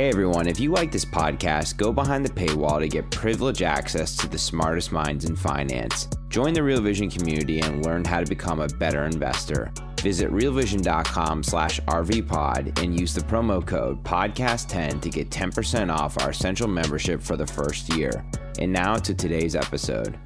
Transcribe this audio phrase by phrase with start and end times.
[0.00, 4.16] Hey everyone, if you like this podcast, go behind the paywall to get privileged access
[4.16, 6.08] to the smartest minds in finance.
[6.30, 9.70] Join the Real Vision community and learn how to become a better investor.
[10.00, 16.30] Visit realvision.com slash rvpod and use the promo code podcast10 to get 10% off our
[16.30, 18.24] essential membership for the first year.
[18.58, 20.18] And now to today's episode.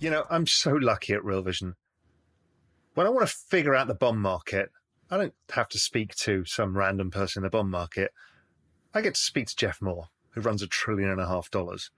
[0.00, 1.74] You know, I'm so lucky at Real Vision.
[2.94, 4.70] When I want to figure out the bond market,
[5.10, 8.10] I don't have to speak to some random person in the bond market.
[8.94, 11.90] I get to speak to Jeff Moore, who runs a trillion and a half dollars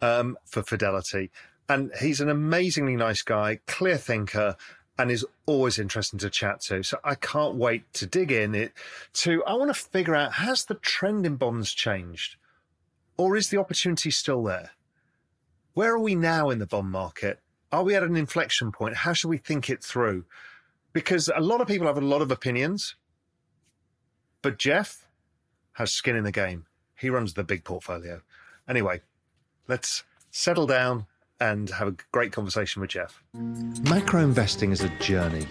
[0.00, 1.30] um, for Fidelity.
[1.68, 4.56] And he's an amazingly nice guy, clear thinker,
[4.98, 6.82] and is always interesting to chat to.
[6.82, 8.72] So I can't wait to dig in it
[9.14, 12.36] to I want to figure out has the trend in bonds changed?
[13.16, 14.70] Or is the opportunity still there?
[15.74, 17.40] Where are we now in the bond market?
[17.70, 18.96] Are we at an inflection point?
[18.96, 20.24] How should we think it through?
[20.92, 22.96] Because a lot of people have a lot of opinions,
[24.42, 25.07] but Jeff
[25.78, 26.66] has skin in the game.
[26.96, 28.20] He runs the big portfolio.
[28.68, 29.00] Anyway,
[29.68, 31.06] let's settle down
[31.38, 33.22] and have a great conversation with Jeff.
[33.32, 35.46] Macro investing is a journey.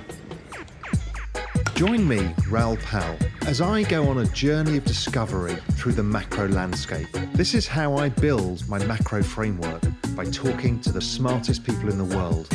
[1.75, 6.49] Join me, Raoul Pal, as I go on a journey of discovery through the macro
[6.49, 7.07] landscape.
[7.31, 9.81] This is how I build my macro framework
[10.13, 12.49] by talking to the smartest people in the world.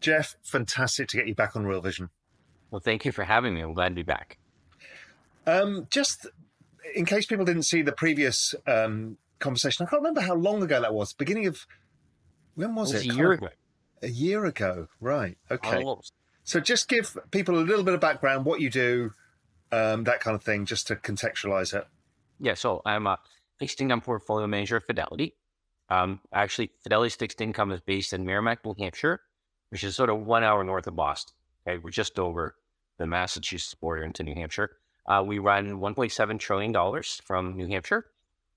[0.00, 2.10] Jeff, fantastic to get you back on Real Vision.
[2.74, 3.60] Well, thank you for having me.
[3.60, 4.36] I'm glad to be back.
[5.46, 6.26] Um, just
[6.92, 10.80] in case people didn't see the previous um, conversation, I can't remember how long ago
[10.80, 11.12] that was.
[11.12, 11.68] Beginning of
[12.56, 13.06] when was it?
[13.06, 13.12] it?
[13.12, 13.48] A year ago.
[14.02, 15.38] A year ago, right?
[15.52, 15.84] Okay.
[15.84, 16.14] Almost.
[16.42, 19.12] So just give people a little bit of background, what you do,
[19.70, 21.86] um, that kind of thing, just to contextualize it.
[22.40, 22.54] Yeah.
[22.54, 23.20] So I'm a
[23.60, 25.36] fixed income portfolio manager at Fidelity.
[25.90, 29.20] Um, actually, Fidelity's fixed income is based in Merrimack, New Hampshire
[29.70, 31.34] which is sort of one hour north of Boston.
[31.66, 32.54] Okay, we're just over
[32.98, 34.70] the Massachusetts border into New Hampshire.
[35.06, 38.06] Uh, we run 1.7 trillion dollars from New Hampshire.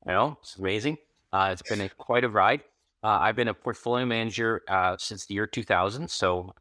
[0.06, 0.98] You know, it's amazing.
[1.34, 2.62] Uh, it's been a, quite a ride.
[3.04, 6.54] Uh, I've been a portfolio manager uh, since the year 2000, so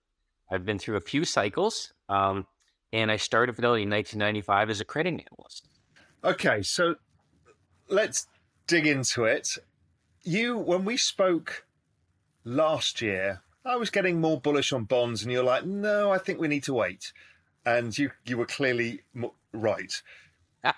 [0.50, 1.92] I've been through a few cycles.
[2.08, 2.46] Um,
[2.92, 5.68] and I started Fidelity in 1995 as a credit analyst.
[6.24, 6.96] Okay, so
[7.88, 8.26] let's
[8.66, 9.48] dig into it.
[10.22, 11.66] You, when we spoke
[12.44, 16.40] last year, I was getting more bullish on bonds, and you're like, no, I think
[16.40, 17.12] we need to wait.
[17.66, 19.02] And you you were clearly
[19.52, 19.92] right.
[20.64, 20.76] Ah.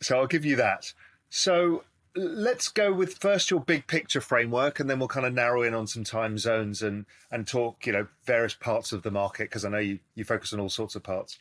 [0.00, 0.92] So I'll give you that.
[1.28, 5.62] So let's go with first your big picture framework, and then we'll kind of narrow
[5.62, 9.50] in on some time zones and and talk, you know, various parts of the market
[9.50, 11.38] because I know you you focus on all sorts of parts.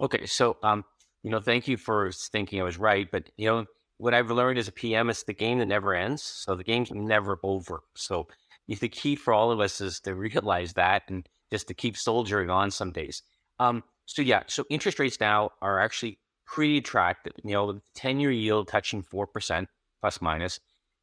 [0.00, 0.84] Okay, so um,
[1.22, 3.66] you know, thank you for thinking I was right, but you know,
[3.98, 6.22] what I've learned as a PM is the game that never ends.
[6.22, 7.82] So the game's never over.
[7.94, 8.26] So
[8.66, 12.50] the key for all of us is to realize that and just to keep soldiering
[12.50, 13.22] on some days.
[13.62, 17.32] Um, so yeah, so interest rates now are actually pretty attractive.
[17.44, 19.66] You know, the 10 year yield touching 4%
[20.00, 20.58] plus minus.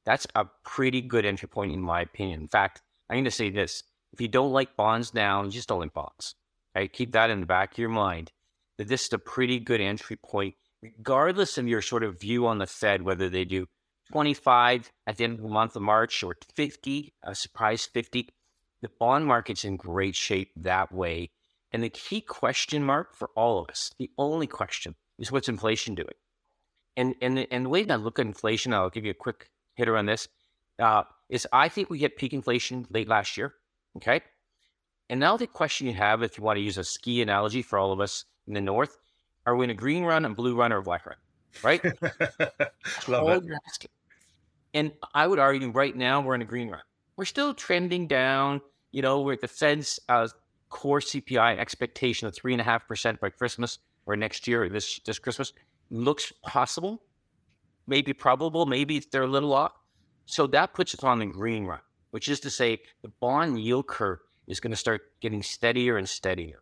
[0.06, 2.42] That's a pretty good entry point, in my opinion.
[2.42, 5.69] In fact, I'm going to say this if you don't like bonds now, you just
[5.69, 6.36] don't like bonds.
[6.75, 8.31] Okay, keep that in the back of your mind
[8.78, 12.58] that this is a pretty good entry point, regardless of your sort of view on
[12.58, 13.68] the Fed, whether they do
[14.12, 18.30] 25 at the end of the month of March or 50, a surprise 50.
[18.81, 21.31] The bond market's in great shape that way.
[21.72, 25.96] And the key question mark for all of us, the only question is what's inflation
[25.96, 26.07] doing?
[26.97, 29.50] And, and, and the way that I look at inflation, I'll give you a quick
[29.75, 30.28] hitter on this,
[30.80, 33.53] uh, is I think we hit peak inflation late last year.
[33.97, 34.22] Okay.
[35.09, 37.80] And now the question you have, if you want to use a ski analogy for
[37.80, 38.98] all of us in the North,
[39.45, 41.15] are we in a green run, a blue run, or a black run?
[41.63, 41.83] Right?
[43.07, 43.89] Love it.
[44.74, 46.81] And I would argue right now we're in a green run.
[47.18, 48.62] We're still trending down.
[48.92, 50.27] You know, we're at the Fed's uh,
[50.69, 54.69] core CPI expectation of three and a half percent by Christmas or next year or
[54.69, 55.54] this this Christmas
[55.89, 57.01] looks possible,
[57.88, 59.74] maybe probable, maybe they're a little off.
[60.25, 61.80] So that puts us on the green run,
[62.12, 66.07] which is to say the bond yield curve is going to start getting steadier and
[66.07, 66.62] steadier.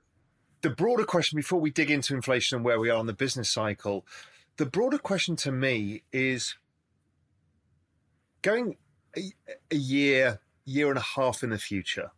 [0.62, 3.50] The broader question before we dig into inflation and where we are on the business
[3.50, 4.06] cycle,
[4.58, 6.56] the broader question to me is
[8.42, 8.78] going
[9.16, 9.22] a,
[9.72, 12.12] a year, year and a half in the future,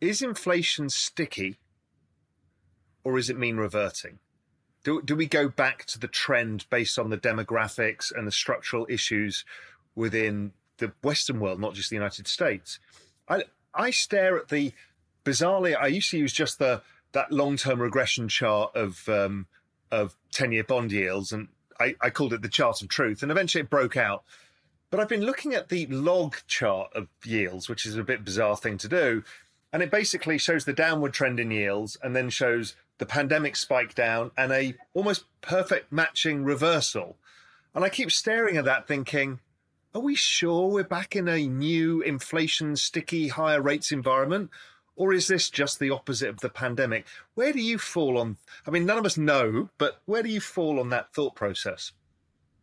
[0.00, 1.58] is inflation sticky
[3.04, 4.18] or is it mean reverting?
[4.84, 8.86] Do, do we go back to the trend based on the demographics and the structural
[8.88, 9.44] issues
[9.94, 12.78] within the Western world, not just the United States?
[13.28, 14.72] I, I stare at the
[15.24, 19.46] bizarrely, I used to use just the that long term regression chart of um,
[19.90, 21.48] of 10 year bond yields, and
[21.80, 24.24] I, I called it the chart of truth, and eventually it broke out.
[24.90, 28.56] But I've been looking at the log chart of yields, which is a bit bizarre
[28.56, 29.22] thing to do.
[29.72, 33.94] And it basically shows the downward trend in yields and then shows the pandemic spike
[33.94, 37.16] down and a almost perfect matching reversal.
[37.74, 39.40] And I keep staring at that thinking,
[39.94, 44.50] are we sure we're back in a new inflation sticky higher rates environment?
[44.96, 47.06] Or is this just the opposite of the pandemic?
[47.34, 48.36] Where do you fall on?
[48.66, 51.92] I mean, none of us know, but where do you fall on that thought process?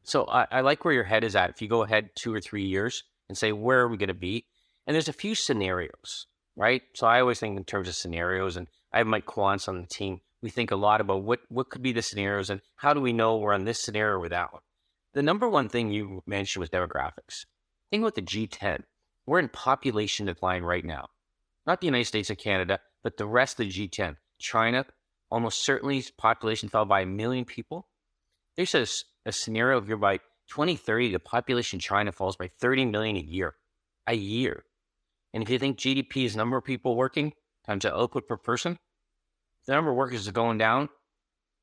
[0.04, 1.50] So I, I like where your head is at.
[1.50, 4.14] If you go ahead two or three years and say, where are we going to
[4.14, 4.46] be?
[4.86, 6.82] And there's a few scenarios, right?
[6.94, 9.88] So I always think in terms of scenarios, and I have Mike Quantz on the
[9.88, 10.22] team.
[10.42, 13.14] We think a lot about what, what could be the scenarios and how do we
[13.14, 14.62] know we're on this scenario or that one.
[15.14, 17.46] The number one thing you mentioned was demographics.
[17.90, 18.84] Think about the G10.
[19.26, 21.08] We're in population decline right now
[21.66, 24.18] not the United States and Canada, but the rest of the G10.
[24.40, 24.86] China,
[25.32, 27.88] almost certainly population fell by a million people.
[28.56, 28.86] There's a,
[29.26, 30.18] a scenario where by
[30.50, 33.56] 2030, the population in China falls by 30 million a year,
[34.08, 34.64] a year.
[35.36, 37.34] And if you think GDP is number of people working
[37.68, 38.78] times the output per person,
[39.68, 40.88] the number of workers is going down,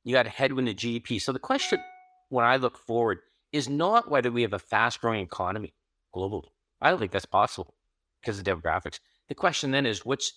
[0.04, 1.18] you got a headwind to the GDP.
[1.18, 1.80] So the question
[2.28, 3.20] when I look forward
[3.50, 5.72] is not whether we have a fast growing economy
[6.14, 6.50] globally.
[6.82, 7.74] I don't think that's possible
[8.20, 9.00] because of demographics.
[9.28, 10.32] The question then is which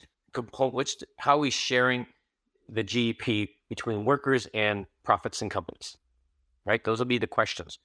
[0.58, 2.08] which how are we sharing
[2.70, 5.98] the GDP between workers and profits and companies?
[6.66, 7.80] Right, those will be the questions.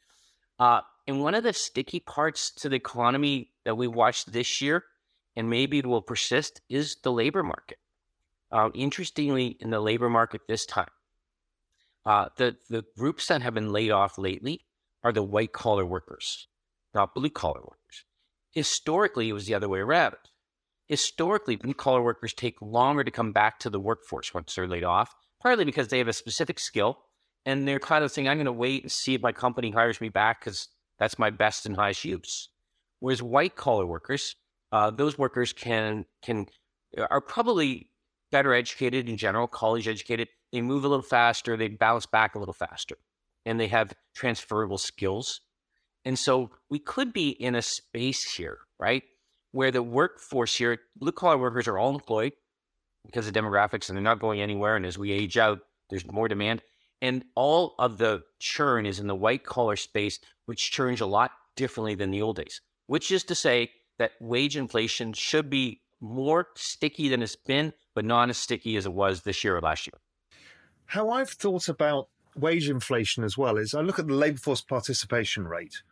[0.61, 4.85] Uh, and one of the sticky parts to the economy that we watched this year,
[5.37, 7.79] and maybe it will persist, is the labor market.
[8.53, 10.91] Uh, interestingly, in the labor market this time,
[12.05, 14.65] uh, the the groups that have been laid off lately
[15.03, 16.49] are the white collar workers,
[16.95, 18.05] not blue collar workers.
[18.51, 20.17] Historically, it was the other way around
[20.91, 24.83] historically, blue collar workers take longer to come back to the workforce once they're laid
[24.83, 26.99] off, partly because they have a specific skill
[27.47, 30.01] and they're kind of saying, I'm going to wait and see if my company hires
[30.01, 30.67] me back because
[30.99, 32.49] that's my best and highest use.
[32.99, 34.35] Whereas white collar workers,
[34.73, 36.47] uh, those workers can can
[37.11, 37.91] are probably
[38.31, 40.29] better educated in general, college educated.
[40.53, 42.97] They move a little faster, they bounce back a little faster,
[43.47, 45.41] and they have transferable skills.
[46.05, 49.03] And so we could be in a space here, right,
[49.53, 52.33] where the workforce here, blue collar workers are all employed
[53.05, 54.77] because of demographics and they're not going anywhere.
[54.77, 56.63] And as we age out, there's more demand.
[57.03, 61.33] And all of the churn is in the white collar space, which churns a lot
[61.57, 66.49] differently than the old days, which is to say that wage inflation should be more
[66.55, 69.87] sticky than it's been, but not as sticky as it was this year or last
[69.87, 70.01] year.
[70.87, 74.63] How I've thought about wage inflation as well is I look at the labour force
[74.63, 75.83] participation rate,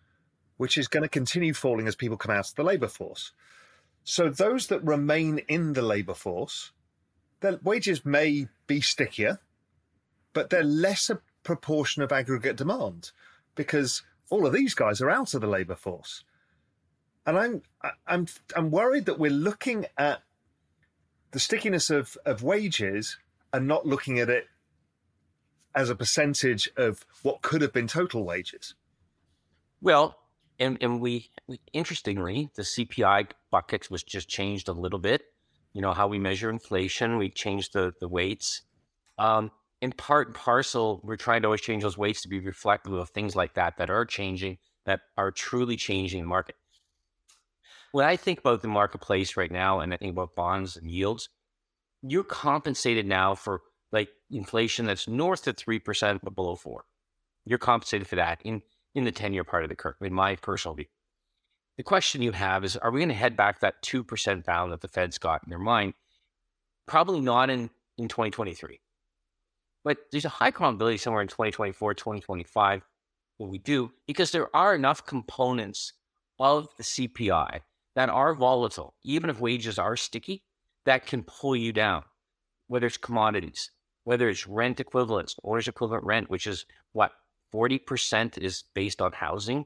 [0.57, 3.33] which is going to continue falling as people come out of the labour force.
[4.05, 6.73] So those that remain in the labour force,
[7.41, 9.39] their wages may be stickier,
[10.33, 13.11] but they're less a proportion of aggregate demand
[13.55, 16.25] because all of these guys are out of the labour force.
[17.29, 17.63] And I'm
[18.07, 18.27] I'm
[18.57, 20.23] I'm worried that we're looking at
[21.33, 23.19] the stickiness of, of wages
[23.53, 24.47] and not looking at it
[25.75, 28.75] as a percentage of what could have been total wages.
[29.83, 30.17] Well,
[30.59, 35.21] and and we, we interestingly the CPI bucket was just changed a little bit.
[35.75, 37.19] You know how we measure inflation.
[37.19, 38.63] We changed the the weights.
[39.19, 39.51] Um,
[39.83, 43.11] in part and parcel, we're trying to always change those weights to be reflective of
[43.11, 44.57] things like that that are changing,
[44.87, 46.57] that are truly changing the market.
[47.93, 51.29] When I think about the marketplace right now, and I think about bonds and yields,
[52.03, 56.85] you're compensated now for like inflation that's north of three percent but below four.
[57.45, 58.63] You're compensated for that in
[58.95, 60.87] in the 10 year part of the curve, in my personal view.
[61.77, 64.81] The question you have is are we going to head back that 2% bound that
[64.81, 65.95] the Fed's got in their mind?
[66.87, 68.81] Probably not in, in 2023.
[69.85, 72.83] But there's a high probability somewhere in 2024, 2025
[73.37, 75.93] what we do because there are enough components
[76.41, 77.61] of the CPI
[77.99, 80.45] that are volatile, even if wages are sticky,
[80.85, 82.05] that can pull you down,
[82.69, 83.73] whether it's commodities,
[84.05, 87.11] whether it's rent equivalents, owner's equivalent rent, which is what
[87.53, 89.65] 40% is based on housing.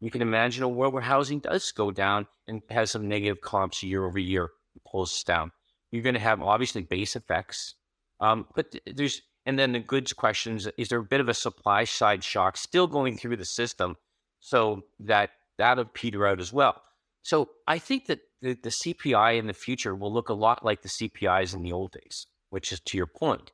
[0.00, 3.82] You can imagine a world where housing does go down and has some negative comps
[3.82, 4.48] year over year,
[4.90, 5.52] pulls us down.
[5.90, 7.74] You're going to have obviously base effects.
[8.18, 11.84] Um, but there's, and then the goods questions is there a bit of a supply
[11.84, 13.98] side shock still going through the system
[14.40, 16.80] so that that'll peter out as well?
[17.22, 20.82] So I think that the, the CPI in the future will look a lot like
[20.82, 23.52] the CPIs in the old days, which is to your point.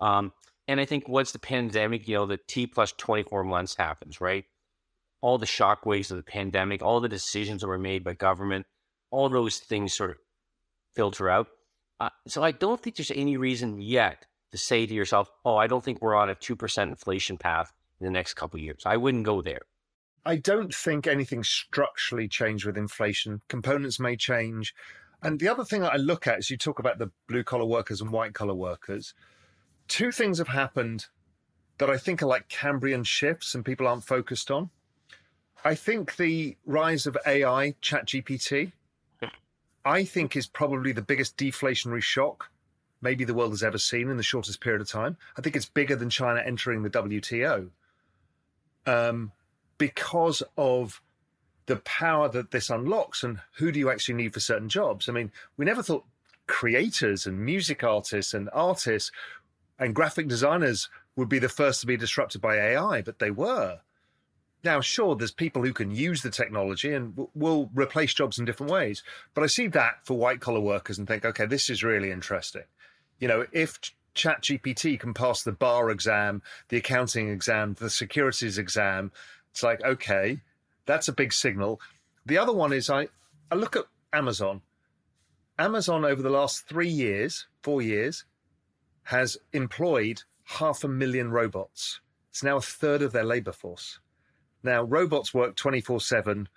[0.00, 0.32] Um,
[0.68, 4.44] and I think once the pandemic, you know, the T plus 24 months happens, right?
[5.20, 8.66] All the shockwaves of the pandemic, all the decisions that were made by government,
[9.10, 10.16] all those things sort of
[10.94, 11.48] filter out.
[11.98, 15.66] Uh, so I don't think there's any reason yet to say to yourself, oh, I
[15.66, 18.82] don't think we're on a 2% inflation path in the next couple of years.
[18.84, 19.62] I wouldn't go there.
[20.26, 23.42] I don't think anything structurally changed with inflation.
[23.48, 24.74] Components may change.
[25.22, 27.64] And the other thing that I look at is you talk about the blue collar
[27.64, 29.14] workers and white collar workers.
[29.86, 31.06] Two things have happened
[31.78, 34.70] that I think are like Cambrian shifts and people aren't focused on.
[35.64, 38.72] I think the rise of AI, ChatGPT,
[39.84, 42.50] I think is probably the biggest deflationary shock
[43.00, 45.16] maybe the world has ever seen in the shortest period of time.
[45.38, 47.70] I think it's bigger than China entering the WTO
[48.86, 49.30] um,
[49.78, 51.00] because of
[51.66, 55.08] the power that this unlocks and who do you actually need for certain jobs.
[55.08, 56.04] I mean, we never thought
[56.46, 59.10] creators and music artists and artists
[59.78, 63.80] and graphic designers would be the first to be disrupted by AI, but they were.
[64.64, 68.44] Now, sure, there's people who can use the technology and w- will replace jobs in
[68.44, 69.02] different ways.
[69.34, 72.64] But I see that for white collar workers and think, okay, this is really interesting.
[73.18, 73.78] You know, if
[74.14, 79.12] ChatGPT can pass the bar exam, the accounting exam, the securities exam,
[79.56, 80.42] it's like, okay,
[80.84, 81.80] that's a big signal.
[82.26, 83.08] The other one is I,
[83.50, 84.60] I look at Amazon.
[85.58, 88.26] Amazon over the last three years, four years,
[89.04, 92.02] has employed half a million robots.
[92.28, 93.98] It's now a third of their labor force.
[94.62, 96.48] Now, robots work 24 7,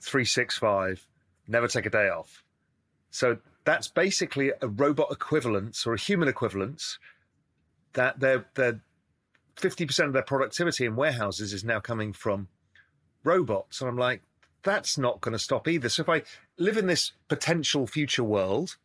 [0.00, 1.08] 365,
[1.48, 2.44] never take a day off.
[3.10, 7.00] So that's basically a robot equivalence or a human equivalence
[7.94, 8.80] that they're, they're
[9.60, 12.48] 50% of their productivity in warehouses is now coming from
[13.24, 13.80] robots.
[13.80, 14.22] And I'm like,
[14.62, 15.88] that's not going to stop either.
[15.88, 16.22] So if I
[16.58, 18.76] live in this potential future world,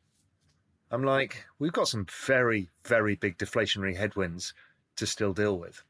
[0.92, 4.54] I'm like, we've got some very, very big deflationary headwinds
[4.98, 5.84] to still deal with.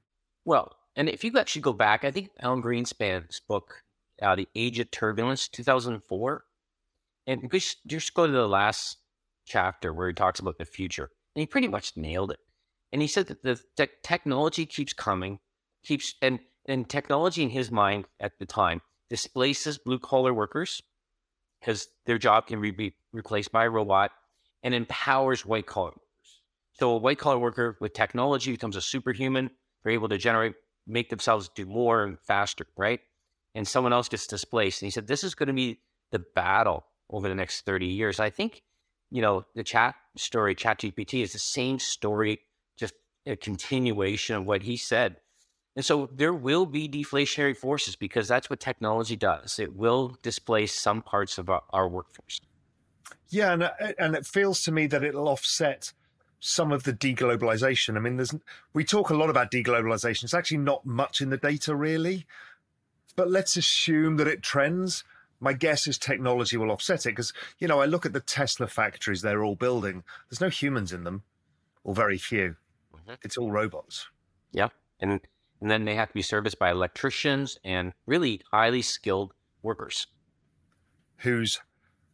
[0.46, 3.84] Well, and if you actually go back, I think Alan Greenspan's book,
[4.22, 6.46] uh, The Age of Turbulence, 2004,
[7.28, 8.98] and just, just go to the last
[9.46, 12.40] chapter where he talks about the future, and he pretty much nailed it.
[12.94, 15.40] And he said that the te- technology keeps coming,
[15.84, 20.82] keeps, and, and technology in his mind at the time displaces blue collar workers
[21.60, 24.12] because their job can be replaced by a robot
[24.62, 26.42] and empowers white collar workers.
[26.74, 29.50] So a white collar worker with technology becomes a superhuman.
[29.84, 30.54] They're able to generate
[30.86, 33.00] make themselves do more and faster, right?
[33.56, 34.82] And someone else gets displaced.
[34.82, 35.80] And he said, this is going to be
[36.12, 38.20] the battle over the next 30 years.
[38.20, 38.62] I think,
[39.10, 42.40] you know, the chat story, chat GPT is the same story,
[43.26, 45.18] a continuation of what he said.
[45.76, 49.58] And so there will be deflationary forces because that's what technology does.
[49.58, 52.40] It will displace some parts of our, our workforce.
[53.30, 55.94] Yeah, and, uh, and it feels to me that it'll offset
[56.40, 57.96] some of the deglobalization.
[57.96, 58.36] I mean, there's
[58.74, 60.26] we talk a lot about deglobalization.
[60.26, 62.28] It's actually not much in the data really,
[63.16, 65.04] but let's assume that it trends.
[65.40, 68.68] My guess is technology will offset it because you know I look at the Tesla
[68.68, 70.04] factories they're all building.
[70.30, 71.24] There's no humans in them,
[71.84, 72.58] or very few.
[73.04, 73.16] Mm-hmm.
[73.24, 74.08] It's all robots.
[74.52, 74.70] Yeah,
[75.00, 75.20] and
[75.62, 80.08] and then they have to be serviced by electricians and really highly skilled workers
[81.18, 81.62] whose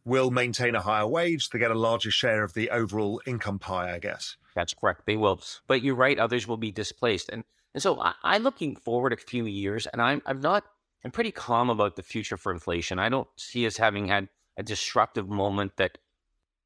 [0.04, 1.50] will maintain a higher wage.
[1.50, 4.36] They get a larger share of the overall income pie, I guess.
[4.54, 5.02] That's correct.
[5.06, 5.40] They will.
[5.66, 6.18] But you're right.
[6.18, 7.28] Others will be displaced.
[7.30, 7.44] And
[7.74, 10.64] and so I, I'm looking forward a few years, and I'm I'm not.
[11.04, 12.98] I'm pretty calm about the future for inflation.
[12.98, 14.28] I don't see us having had
[14.58, 15.96] a disruptive moment that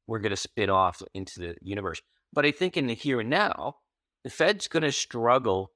[0.07, 2.01] we're going to spit off into the universe.
[2.33, 3.77] But I think in the here and now,
[4.25, 5.71] the Fed's going to struggle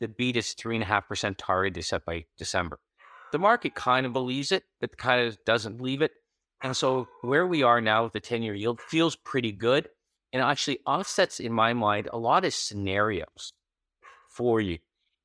[0.00, 2.80] to beat its three and a half percent target they set by December.
[3.30, 6.12] The market kind of believes it, but kind of doesn't believe it.
[6.62, 9.90] And so where we are now with the 10 year yield feels pretty good
[10.32, 13.52] and actually offsets, in my mind, a lot of scenarios
[14.30, 14.78] for you.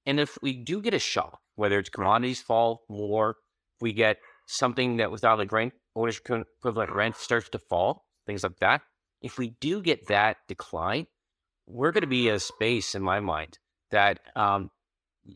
[0.05, 3.38] And if we do get a shock, whether it's commodities fall more,
[3.79, 4.17] we get
[4.48, 6.27] something that without a grain ownership
[6.60, 8.82] equivalent rent starts to fall, things like that.
[9.22, 11.08] If we do get that decline,
[11.67, 13.57] we're going to be a space in my mind
[13.91, 14.69] that um,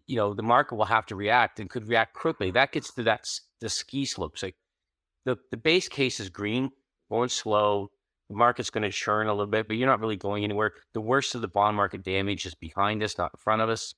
[0.05, 2.51] you know the market will have to react and could react quickly.
[2.51, 3.27] That gets to that
[3.61, 4.43] the ski slopes.
[4.43, 4.55] Like
[5.25, 6.71] the, the base case is green,
[7.09, 7.89] going slow.
[8.29, 10.73] The market's going to churn a little bit, but you're not really going anywhere.
[10.93, 13.95] The worst of the bond market damage is behind us, not in front of us.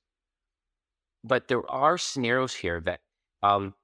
[1.22, 3.00] But there are scenarios here that
[3.42, 3.74] um,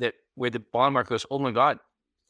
[0.00, 1.78] that where the bond market goes, oh my God,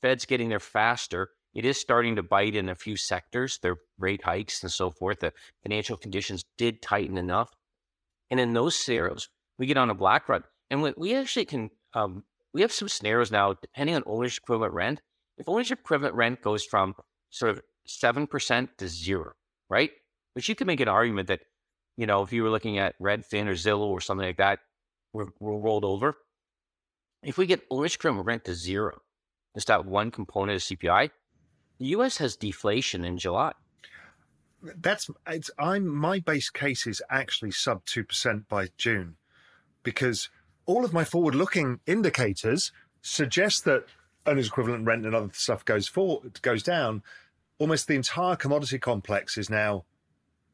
[0.02, 1.30] Fed's getting there faster.
[1.54, 3.58] It is starting to bite in a few sectors.
[3.62, 5.20] Their rate hikes and so forth.
[5.20, 5.32] The
[5.62, 7.50] financial conditions did tighten enough,
[8.30, 11.70] and in those scenarios, we get on a black run, and we, we actually can
[11.94, 15.00] um, we have some scenarios now, depending on ownership equivalent rent,
[15.36, 16.94] if ownership equivalent rent goes from
[17.30, 19.32] sort of 7% to zero,
[19.68, 19.90] right?
[20.34, 21.40] But you could make an argument that,
[21.96, 24.60] you know, if you were looking at Redfin or Zillow or something like that,
[25.12, 26.14] we're, we're rolled over.
[27.22, 29.00] If we get ownership equivalent rent to zero,
[29.54, 31.10] just that one component of CPI,
[31.78, 33.52] the US has deflation in July.
[34.62, 39.16] That's it's I'm my base case is actually sub two percent by June
[39.82, 40.30] because
[40.66, 43.84] all of my forward looking indicators suggest that
[44.26, 47.02] owner's equivalent rent and other stuff goes forward goes down.
[47.58, 49.84] Almost the entire commodity complex is now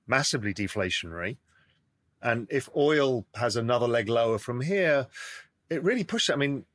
[0.06, 1.36] massively deflationary.
[2.20, 5.06] And if oil has another leg lower from here,
[5.70, 6.30] it really pushes.
[6.30, 6.66] I mean,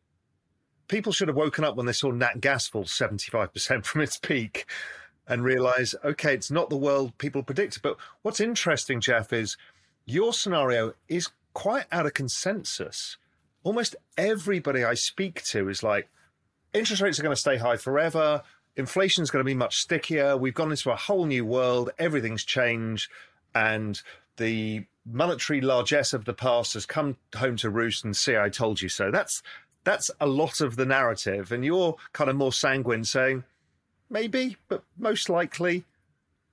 [0.88, 4.66] people should have woken up when they saw nat gas fall 75% from its peak
[5.28, 7.82] and realize, okay, it's not the world people predicted.
[7.82, 9.58] But what's interesting, Jeff, is
[10.06, 13.18] your scenario is quite out of consensus.
[13.64, 16.08] Almost everybody I speak to is like,
[16.74, 18.44] interest rates are going to stay high forever.
[18.76, 20.38] Inflation is going to be much stickier.
[20.38, 21.90] We've gone into a whole new world.
[21.98, 23.10] Everything's changed.
[23.56, 24.00] And
[24.38, 28.82] the monetary largesse of the past has come home to roost and see, I told
[28.82, 29.10] you so.
[29.10, 29.42] That's
[29.86, 31.54] that's a lot of the narrative.
[31.54, 33.46] And you're kind of more sanguine saying,
[34.10, 35.86] maybe, but most likely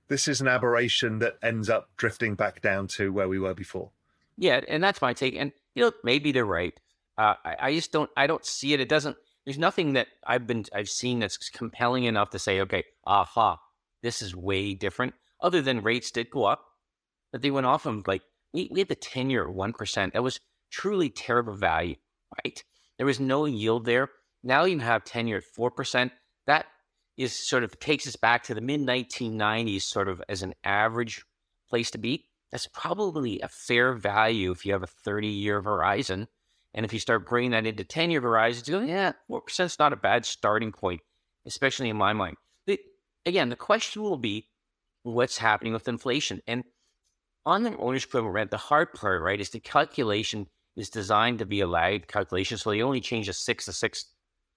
[0.08, 3.90] this is an aberration that ends up drifting back down to where we were before.
[4.36, 5.34] Yeah, and that's my take.
[5.34, 6.78] And you know, maybe they're right.
[7.18, 8.10] Uh, I, I just don't.
[8.16, 8.80] I don't see it.
[8.80, 9.16] It doesn't.
[9.44, 10.64] There's nothing that I've been.
[10.74, 13.58] I've seen that's compelling enough to say, okay, aha,
[14.02, 15.14] this is way different.
[15.40, 16.64] Other than rates did go up,
[17.30, 18.22] but they went off of like
[18.52, 20.12] we, we had the ten year one percent.
[20.12, 21.96] That was truly terrible value,
[22.44, 22.62] right?
[23.02, 24.10] There was no yield there.
[24.44, 26.12] Now you have 10 year at 4%.
[26.46, 26.66] That
[27.16, 31.24] is sort of takes us back to the mid 1990s, sort of as an average
[31.68, 32.26] place to be.
[32.52, 36.28] That's probably a fair value if you have a 30 year horizon.
[36.74, 39.80] And if you start bringing that into 10 year horizons, you go, yeah, 4% is
[39.80, 41.00] not a bad starting point,
[41.44, 42.36] especially in my mind.
[43.26, 44.48] Again, the question will be
[45.02, 46.40] what's happening with inflation.
[46.46, 46.62] And
[47.44, 51.46] on the owner's equivalent rent, the hard part, right, is the calculation is designed to
[51.46, 52.58] be a lagged calculation.
[52.58, 54.06] So they only change a six to six.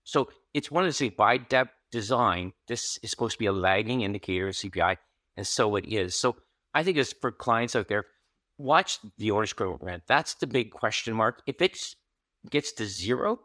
[0.03, 4.01] So it's one of the by depth design, this is supposed to be a lagging
[4.01, 4.97] indicator of CPI.
[5.37, 6.15] And so it is.
[6.19, 6.35] So
[6.73, 8.05] I think it's for clients out there,
[8.57, 10.03] watch the owner's equivalent rent.
[10.07, 11.41] That's the big question mark.
[11.47, 11.77] If it
[12.49, 13.39] gets to zero,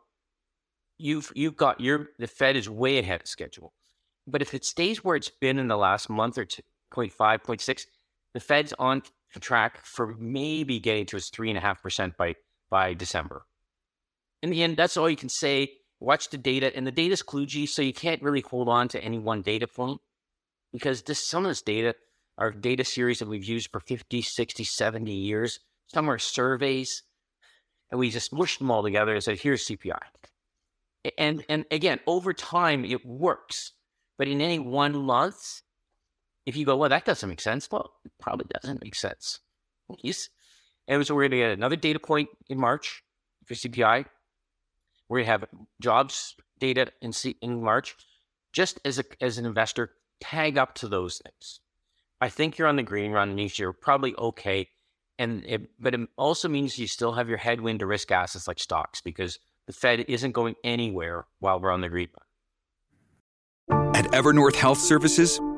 [0.99, 3.73] you've you've got your the Fed is way ahead of schedule.
[4.27, 7.87] But if it stays where it's been in the last month or two, 0.5, 0.6,
[8.35, 9.03] the Fed's on
[9.41, 12.35] track for maybe getting to its three and a half percent by
[12.71, 13.45] by December.
[14.43, 15.73] In the end, that's all you can say.
[15.99, 19.19] Watch the data, and the data's kludgy, so you can't really hold on to any
[19.19, 20.01] one data point
[20.73, 21.95] because this, some of this data
[22.39, 25.61] are data series that we've used for 50, 60, 70 years.
[25.89, 27.03] Some are surveys,
[27.91, 29.99] and we just mushed them all together and said, here's CPI.
[31.19, 33.73] And, and again, over time, it works.
[34.17, 35.63] But in any one month,
[36.47, 39.41] if you go, well, that doesn't make sense, well, it probably doesn't make sense.
[40.91, 43.05] And so we're going to get another data point in March
[43.47, 44.07] for CPI.
[45.09, 45.45] We're going to have
[45.81, 47.97] jobs data in, C- in March.
[48.53, 51.61] Just as, a, as an investor, tag up to those things.
[52.21, 54.69] I think you're on the green run, and you're probably okay.
[55.17, 58.59] And it, but it also means you still have your headwind to risk assets like
[58.59, 62.09] stocks because the Fed isn't going anywhere while we're on the green
[63.71, 63.95] run.
[63.95, 65.41] At Evernorth Health Services,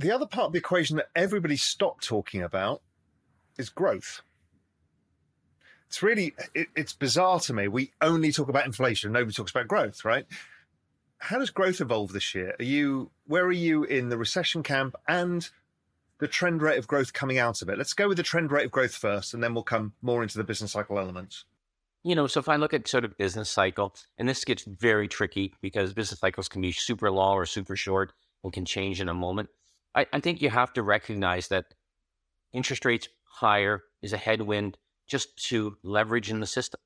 [0.00, 2.80] The other part of the equation that everybody stopped talking about
[3.58, 4.22] is growth.
[5.88, 7.68] It's really it, it's bizarre to me.
[7.68, 9.12] We only talk about inflation.
[9.12, 10.24] Nobody talks about growth, right?
[11.18, 12.56] How does growth evolve this year?
[12.58, 15.46] Are you where are you in the recession camp and
[16.16, 17.76] the trend rate of growth coming out of it?
[17.76, 20.38] Let's go with the trend rate of growth first, and then we'll come more into
[20.38, 21.44] the business cycle elements.
[22.02, 25.08] You know, so if I look at sort of business cycle, and this gets very
[25.08, 29.10] tricky because business cycles can be super long or super short and can change in
[29.10, 29.50] a moment.
[29.94, 31.66] I, I think you have to recognize that
[32.52, 36.80] interest rates higher is a headwind just to leverage in the system.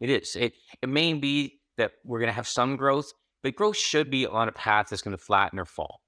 [0.00, 0.36] It is.
[0.36, 4.26] It, it may be that we're going to have some growth, but growth should be
[4.26, 6.00] on a path that's going to flatten or fall.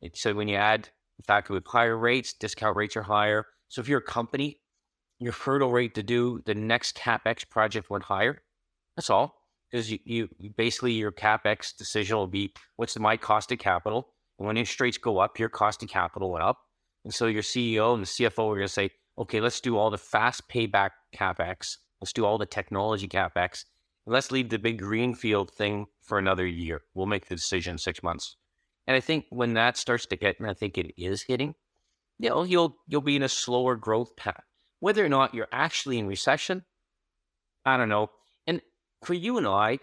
[0.00, 3.46] It, so when you add the fact with higher rates, discount rates are higher.
[3.68, 4.60] So if you're a company,
[5.18, 8.42] your hurdle rate to do the next capex project went higher.
[8.96, 9.34] That's all.
[9.70, 14.08] Because you, you basically your capex decision will be what's my cost of capital
[14.46, 16.58] when interest rates go up, your cost of capital went up.
[17.04, 19.90] And so your CEO and the CFO are going to say, okay, let's do all
[19.90, 21.76] the fast payback capex.
[22.00, 23.64] Let's do all the technology capex.
[24.06, 26.82] And let's leave the big greenfield thing for another year.
[26.94, 28.36] We'll make the decision in six months.
[28.86, 31.54] And I think when that starts to hit, and I think it is hitting,
[32.18, 34.42] you know, you'll you'll be in a slower growth path.
[34.80, 36.64] Whether or not you're actually in recession,
[37.64, 38.10] I don't know.
[38.46, 38.62] And
[39.04, 39.78] for you and I,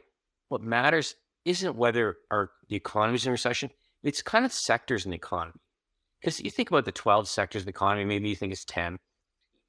[0.50, 1.16] what matters
[1.46, 3.70] isn't whether our the economy is in recession.
[4.06, 5.60] It's kind of sectors in the economy.
[6.22, 8.98] Because you think about the 12 sectors of the economy, maybe you think it's 10.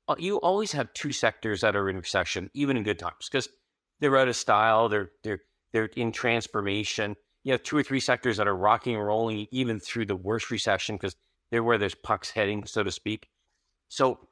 [0.08, 3.48] Uh, you always have two sectors that are in recession, even in good times, because
[4.00, 5.40] they're out of style, they're they're
[5.72, 7.16] they're in transformation.
[7.42, 10.50] You have two or three sectors that are rocking and rolling even through the worst
[10.50, 11.16] recession because
[11.50, 13.28] they're where there's pucks heading, so to speak.
[13.88, 14.28] So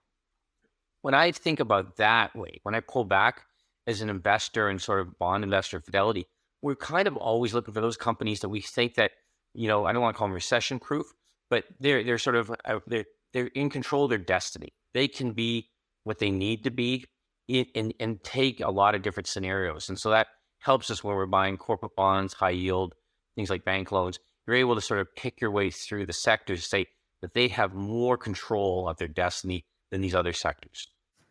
[1.03, 3.43] when I think about that way, when I pull back
[3.87, 6.27] as an investor and sort of bond investor Fidelity,
[6.63, 9.11] we're kind of always looking for those companies that we think that,
[9.55, 11.07] you know, I don't want to call them recession proof,
[11.49, 14.73] but they're they're sort of uh, they're they're in control of their destiny.
[14.93, 15.71] They can be
[16.05, 17.07] what they need to be
[17.49, 21.15] in, and and take a lot of different scenarios, and so that helps us when
[21.15, 22.95] we're buying corporate bonds, high yield,
[23.37, 24.19] things like bank loans.
[24.47, 26.87] You're able to sort of pick your way through the sectors, to say
[27.23, 30.89] that they have more control of their destiny than these other sectors.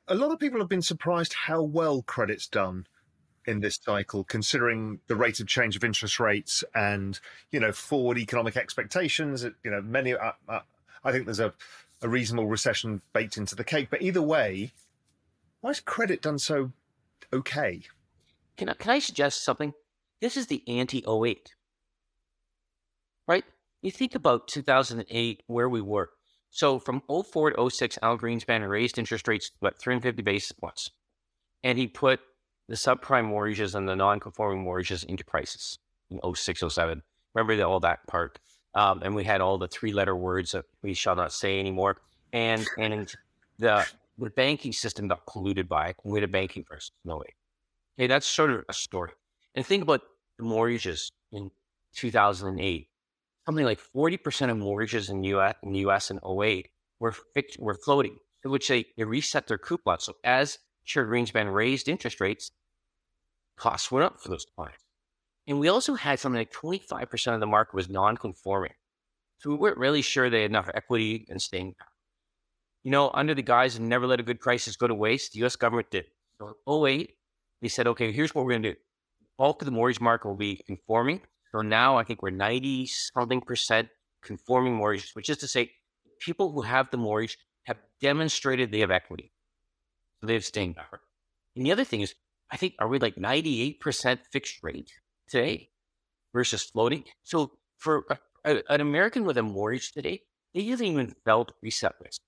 [0.07, 2.86] A lot of people have been surprised how well credit's done
[3.45, 7.19] in this cycle, considering the rate of change of interest rates and
[7.51, 9.43] you know forward economic expectations.
[9.63, 10.13] You know, many.
[10.13, 10.60] Uh, uh,
[11.03, 11.53] I think there's a,
[12.01, 13.89] a reasonable recession baked into the cake.
[13.89, 14.71] But either way,
[15.62, 16.71] why is credit done so
[17.32, 17.82] okay?
[18.58, 19.73] Can I, can I suggest something?
[20.21, 21.56] This is the anti 08.
[23.27, 23.43] Right?
[23.82, 26.10] You think about 2008, where we were.
[26.49, 30.91] So from 04 to 06, Al Greenspan raised interest rates about 350 basis points.
[31.63, 32.19] And he put
[32.67, 37.02] the subprime mortgages and the non-conforming mortgages into prices in 06, 07.
[37.34, 38.39] Remember the, all that part.
[38.76, 41.97] Um, and we had all the three-letter words that we shall not say anymore.
[42.32, 43.13] And and
[43.60, 43.86] the
[44.17, 45.95] the banking system got polluted by it.
[46.04, 46.91] We had a banking crisis.
[47.06, 47.36] No way.
[47.97, 49.12] Okay, that's sort of a story.
[49.56, 50.02] And think about
[50.38, 51.52] the mortgages in
[51.95, 52.88] 2008.
[53.45, 57.76] Something like 40% of mortgages in US in the US in 08 were fixed, were
[57.76, 59.99] floating, which they, they reset their coupon.
[59.99, 62.52] So as Chair Greenspan raised interest rates,
[63.58, 64.84] costs went up for those clients.
[65.48, 68.74] And we also had something like 25% of the market was non-conforming.
[69.39, 71.88] So we weren't really sure they had enough equity and staying power.
[72.84, 75.43] You know, under the guise of never let a good crisis go to waste, the
[75.46, 76.06] US government did.
[76.38, 77.13] So 08,
[77.62, 78.80] they said, okay, here's what we're going to do.
[79.38, 81.22] Bulk of the mortgage market will be conforming.
[81.52, 83.89] So now I think we're 90 something percent
[84.22, 85.72] conforming mortgages, which is to say,
[86.19, 89.33] people who have the mortgage have demonstrated they have equity.
[90.23, 91.01] So they have staying power.
[91.53, 92.15] And the other thing is,
[92.49, 94.89] I think, are we like 98% fixed rate
[95.27, 95.67] today
[96.33, 97.03] versus floating?
[97.23, 100.21] So for a, a, an American with a mortgage today,
[100.53, 102.21] they haven't even felt reset risk.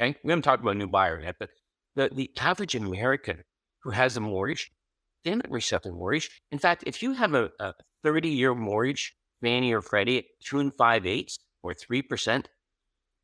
[0.00, 0.16] Okay.
[0.22, 1.50] We haven't talked about a new buyer yet, but
[1.96, 3.42] the, the average American
[3.82, 4.70] who has a mortgage,
[5.24, 6.30] they haven't reset their mortgage.
[6.52, 10.60] In fact, if you have a, a 30 year mortgage, Fannie or Freddie at two
[10.60, 12.44] and five eighths or 3%,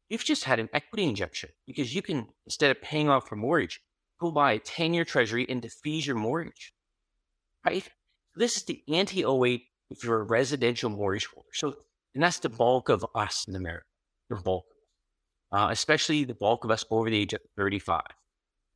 [0.09, 3.81] you've just had an equity injection because you can, instead of paying off your mortgage,
[4.23, 6.73] go buy a 10 year treasury and defease your mortgage,
[7.67, 7.87] right?
[8.37, 11.49] This is the anti 08 if you're a residential mortgage holder.
[11.53, 11.75] So,
[12.15, 13.85] and that's the bulk of us in America,
[14.31, 14.65] the bulk,
[15.51, 18.03] uh, especially the bulk of us over the age of 35,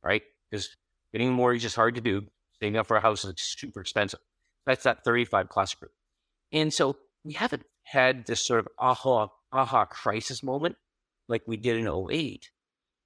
[0.03, 0.21] right?
[0.51, 0.75] Because
[1.11, 2.27] getting a mortgage is hard to do.
[2.61, 4.19] Saving up for a house is super expensive.
[4.65, 5.91] That's that 35 class group.
[6.51, 10.75] And so we haven't had this sort of aha, aha crisis moment
[11.29, 12.49] like we did in 08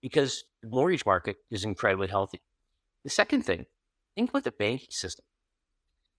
[0.02, 2.42] because the mortgage market is incredibly healthy.
[3.04, 3.66] The second thing,
[4.16, 5.26] think about the banking system.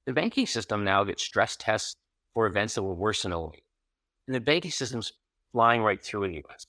[0.07, 1.97] The banking system now gets stress tests
[2.35, 3.63] for events that were worse than 08.
[4.27, 5.13] And the banking system's
[5.53, 6.67] flying right through in the US.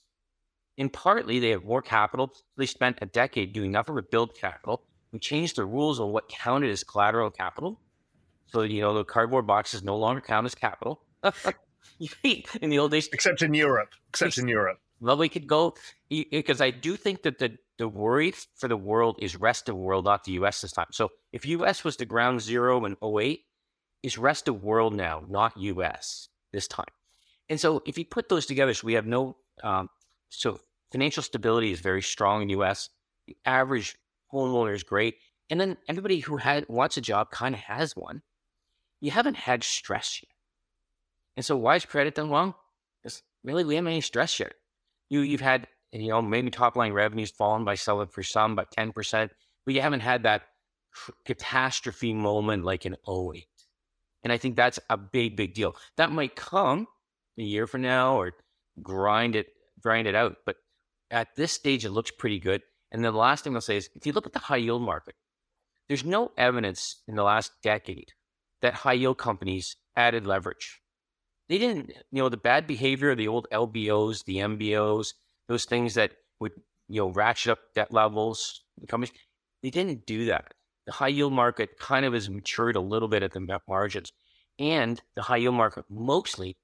[0.76, 2.32] And partly they have more capital.
[2.56, 4.82] They spent a decade doing nothing but build capital.
[5.12, 7.80] We changed the rules on what counted as collateral capital.
[8.46, 11.02] So, you know, the cardboard boxes no longer count as capital.
[12.60, 13.08] in the old days.
[13.12, 13.90] Except in Europe.
[14.08, 14.78] Except in Europe.
[15.04, 15.74] Well, we could go
[16.08, 20.06] because I do think that the the worry for the world is rest of world,
[20.06, 20.62] not the U.S.
[20.62, 20.86] this time.
[20.92, 21.84] So if U.S.
[21.84, 23.40] was the ground zero in 08,
[24.02, 26.28] is rest of world now, not U.S.
[26.52, 26.86] this time.
[27.50, 29.90] And so if you put those together, so we have no, um,
[30.30, 30.58] so
[30.90, 32.88] financial stability is very strong in U.S.
[33.26, 33.96] The average
[34.32, 35.16] homeowner is great,
[35.50, 38.22] and then everybody who had wants a job kind of has one.
[39.02, 40.32] You haven't had stress yet,
[41.36, 42.54] and so why is credit done wrong?
[43.02, 44.54] Because really we haven't any stress yet
[45.08, 48.64] you you've had you know maybe top line revenues fallen by selling for some by
[48.64, 49.30] 10%,
[49.64, 50.42] but you haven't had that
[51.24, 53.46] catastrophe moment like in 08.
[54.22, 55.76] And I think that's a big, big deal.
[55.96, 56.86] That might come
[57.38, 58.32] a year from now or
[58.82, 59.48] grind it
[59.80, 60.36] grind it out.
[60.46, 60.56] But
[61.10, 62.62] at this stage, it looks pretty good.
[62.90, 64.82] And then the last thing I'll say is, if you look at the high yield
[64.82, 65.14] market,
[65.88, 68.12] there's no evidence in the last decade
[68.62, 70.80] that high yield companies added leverage.
[71.48, 75.14] They didn't, you know, the bad behavior of the old LBOs, the MBOs,
[75.48, 76.52] those things that would,
[76.88, 79.12] you know, ratchet up debt levels, companies,
[79.62, 80.54] they didn't do that.
[80.86, 84.12] The high yield market kind of has matured a little bit at the margins.
[84.58, 86.56] And the high yield market mostly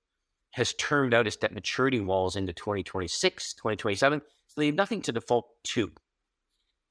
[0.53, 4.21] has turned out its debt maturity walls into 2026, 2027.
[4.49, 5.93] So they have nothing to default to.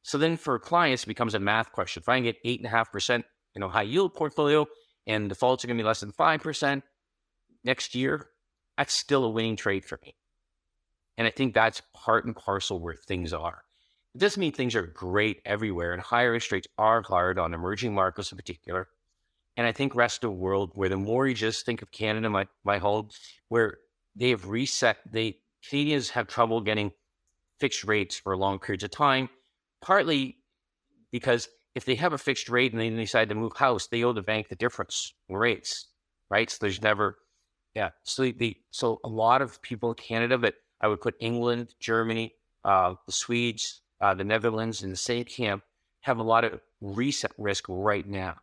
[0.03, 2.01] So then for clients, it becomes a math question.
[2.01, 4.65] If I can get eight and a high yield portfolio
[5.05, 6.81] and defaults are going to be less than 5%
[7.63, 8.29] next year,
[8.77, 10.15] that's still a winning trade for me.
[11.17, 13.63] And I think that's part and parcel where things are.
[14.15, 17.93] It doesn't mean things are great everywhere, and higher interest rates are hard on emerging
[17.93, 18.87] markets in particular.
[19.57, 22.29] And I think rest of the world, where the more you just think of Canada,
[22.29, 23.09] my, my home,
[23.49, 23.79] where
[24.15, 26.91] they have reset, they Canadians have trouble getting
[27.59, 29.29] fixed rates for long periods of time,
[29.81, 30.37] partly
[31.11, 34.13] because if they have a fixed rate and they decide to move house, they owe
[34.13, 35.87] the bank the difference in rates,
[36.29, 36.49] right?
[36.49, 37.17] So there's never,
[37.75, 37.89] yeah.
[38.03, 42.35] So the so a lot of people in Canada, but I would put England, Germany,
[42.63, 45.63] uh, the Swedes, uh, the Netherlands in the same camp,
[46.01, 48.35] have a lot of reset risk right now.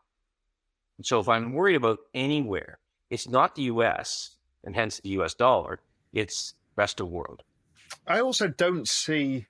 [0.99, 2.79] And so if I'm worried about anywhere,
[3.11, 4.37] it's not the U.S.
[4.65, 5.35] and hence the U.S.
[5.35, 5.81] dollar.
[6.13, 7.43] It's rest of the world.
[8.07, 9.47] I also don't see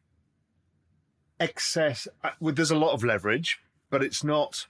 [1.39, 2.09] excess.
[2.23, 3.61] Uh, there's a lot of leverage,
[3.91, 4.67] but it's not.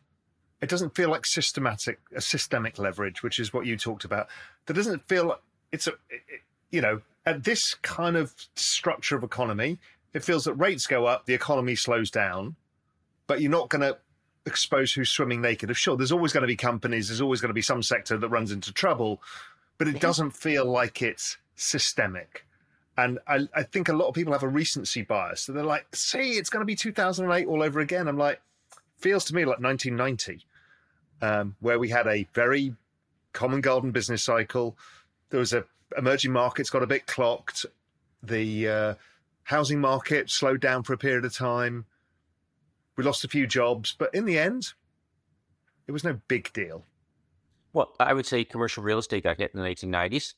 [0.61, 4.29] It doesn't feel like systematic, a systemic leverage, which is what you talked about.
[4.67, 5.39] That doesn't feel.
[5.71, 9.79] It's a, it, you know, at this kind of structure of economy,
[10.15, 12.57] it feels that rates go up, the economy slows down,
[13.27, 13.99] but you're not going to
[14.47, 15.71] expose who's swimming naked.
[15.71, 18.17] Of sure, there's always going to be companies, there's always going to be some sector
[18.17, 19.21] that runs into trouble,
[19.77, 22.47] but it doesn't feel like it's systemic.
[22.97, 25.43] And I, I, think a lot of people have a recency bias.
[25.43, 28.09] So they're like, see, it's going to be 2008 all over again.
[28.09, 28.41] I'm like,
[28.97, 30.46] feels to me like 1990,
[31.23, 32.75] um, where we had a very
[33.33, 34.77] common garden business cycle.
[35.31, 35.65] There was a
[35.97, 37.67] emerging markets got a bit clocked.
[38.23, 38.95] The uh,
[39.45, 41.85] housing market slowed down for a period of time.
[42.97, 44.73] We lost a few jobs, but in the end,
[45.87, 46.85] it was no big deal.
[47.73, 50.35] Well, I would say commercial real estate got hit in the 1890s.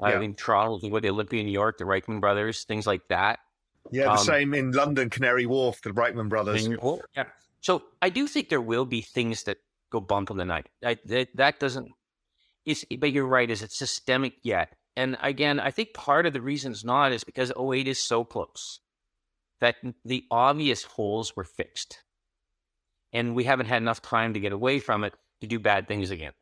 [0.00, 0.08] Yeah.
[0.08, 3.38] I mean, Toronto, with the Olympia, New York, the Reichmann brothers, things like that.
[3.90, 6.68] Yeah, the um, same in London, Canary Wharf, the Reichmann brothers.
[7.16, 7.24] Yeah.
[7.60, 9.58] So I do think there will be things that
[9.92, 10.68] go bump in the night.
[10.84, 11.88] I, that, that doesn't,
[12.64, 13.50] it's, but you're right.
[13.50, 14.74] Is it systemic yet?
[14.96, 18.24] And again, I think part of the reason it's not is because 08 is so
[18.24, 18.80] close
[19.60, 22.02] that the obvious holes were fixed.
[23.12, 26.10] And we haven't had enough time to get away from it to do bad things
[26.10, 26.32] again.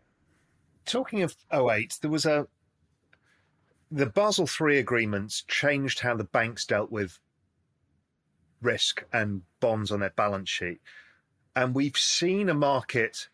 [0.86, 2.46] Talking of 08, there was a
[3.90, 7.18] the Basel III agreements changed how the banks dealt with
[8.62, 10.80] risk and bonds on their balance sheet.
[11.56, 13.28] And we've seen a market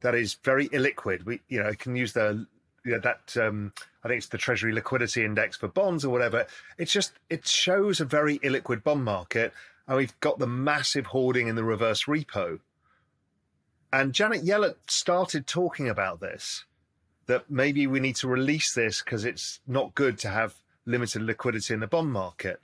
[0.00, 1.24] that is very illiquid.
[1.24, 2.46] We, you know, can use the
[2.84, 3.72] you know, that um,
[4.04, 6.46] I think it's the Treasury Liquidity Index for bonds or whatever.
[6.78, 9.52] It's just it shows a very illiquid bond market,
[9.86, 12.60] and we've got the massive hoarding in the reverse repo.
[13.92, 16.64] And Janet Yellen started talking about this
[17.26, 21.74] that maybe we need to release this because it's not good to have limited liquidity
[21.74, 22.60] in the bond market.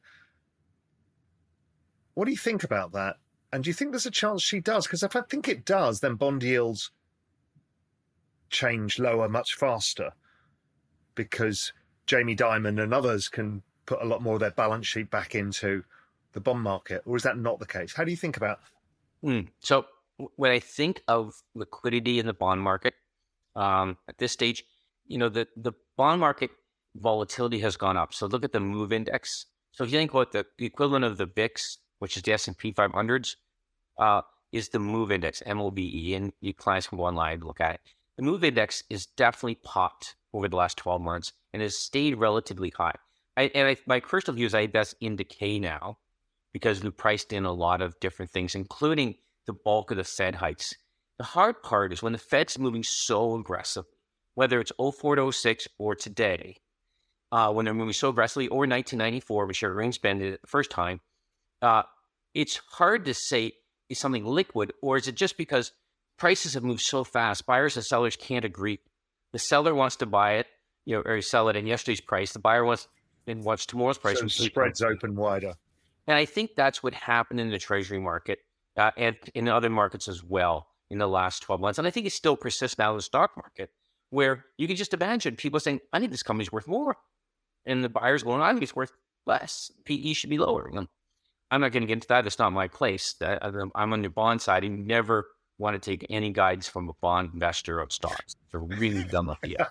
[2.15, 3.17] What do you think about that?
[3.53, 4.87] And do you think there's a chance she does?
[4.87, 6.91] Because if I think it does, then bond yields
[8.57, 10.13] change lower much faster
[11.15, 11.73] because
[12.07, 15.85] Jamie Dimon and others can put a lot more of their balance sheet back into
[16.33, 17.03] the bond market.
[17.05, 17.95] Or is that not the case?
[17.95, 18.61] How do you think about?
[19.23, 19.49] Mm.
[19.61, 19.87] So
[20.37, 22.95] when I think of liquidity in the bond market,
[23.55, 24.65] um, at this stage,
[25.07, 26.51] you know, the, the bond market
[26.95, 28.15] volatility has gone up.
[28.15, 29.47] So look at the MOVE index.
[29.73, 33.37] So if you think about the, equivalent of the VIX, which is the S&P 500s,
[33.99, 37.75] uh, is the MOVE index, M-O-V-E, and you clients can go online and look at
[37.75, 37.81] it.
[38.17, 42.71] The MOVE index is definitely popped over the last 12 months and has stayed relatively
[42.71, 42.95] high.
[43.37, 45.99] I, and I, my personal view is I that's in decay now
[46.53, 50.37] because we priced in a lot of different things, including the bulk of the Fed
[50.37, 50.75] hikes
[51.19, 53.85] the hard part is when the Fed's moving so aggressive,
[54.35, 56.57] whether it's 04 to 06 or today,
[57.33, 61.01] uh, when they're moving so aggressively, or 1994, which Greenspan did it the first time,
[61.63, 61.83] uh,
[62.35, 63.53] it's hard to say
[63.89, 65.73] is something liquid or is it just because
[66.17, 68.81] prices have moved so fast, buyers and sellers can't agree.
[69.33, 70.47] The seller wants to buy it,
[70.85, 72.33] you know, or sell it in yesterday's price.
[72.33, 72.89] The buyer wants
[73.27, 74.21] and wants tomorrow's price.
[74.21, 75.55] So spreads open wider.
[76.07, 78.39] And I think that's what happened in the treasury market
[78.77, 81.79] uh, and in other markets as well in the last 12 months.
[81.79, 83.71] And I think it still persists now in the stock market,
[84.11, 86.97] where you can just imagine people saying, I think this company's worth more.
[87.65, 88.93] and the buyer's going, I think it's worth
[89.27, 89.73] less.
[89.85, 90.71] PE should be lower.
[91.51, 92.27] I'm not going to get into that.
[92.27, 93.15] It's not my place.
[93.21, 94.63] I'm on the bond side.
[94.63, 95.27] You never
[95.59, 98.37] want to take any guides from a bond investor of stocks.
[98.45, 99.71] It's a really dumb idea.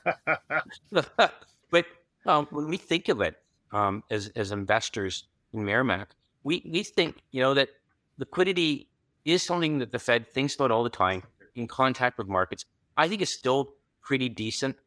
[1.72, 1.86] but
[2.26, 3.36] um, when we think of it
[3.72, 6.10] um, as, as investors in Merrimack,
[6.44, 7.70] we, we think, you know, that
[8.18, 8.90] liquidity
[9.26, 11.24] is something that the Fed thinks about all the time
[11.56, 12.66] in contact with markets.
[12.98, 14.78] I think it's still pretty decent,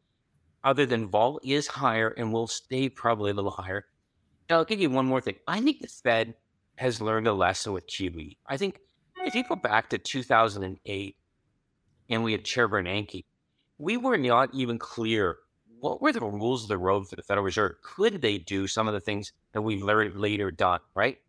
[0.63, 3.85] other than vol is higher and will stay probably a little higher.
[4.49, 5.35] Now, I'll give you one more thing.
[5.47, 6.33] I think the Fed
[6.75, 8.37] has learned a lesson with QE.
[8.47, 8.79] I think
[9.29, 11.15] if you go back to 2008
[12.09, 13.25] and we had Chair Bernanke,
[13.77, 15.37] we were not even clear
[15.79, 17.75] what were the rules of the road for the Federal Reserve.
[17.83, 21.19] Could they do some of the things that we've later done, right?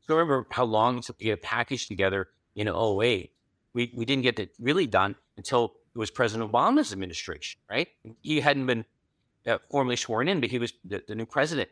[0.00, 3.30] So remember how long it took to get a package together in 08.
[3.74, 7.88] We, we didn't get it really done until it was President Obama's administration, right?
[8.22, 8.86] He hadn't been
[9.46, 11.68] uh, formally sworn in, but he was the, the new president.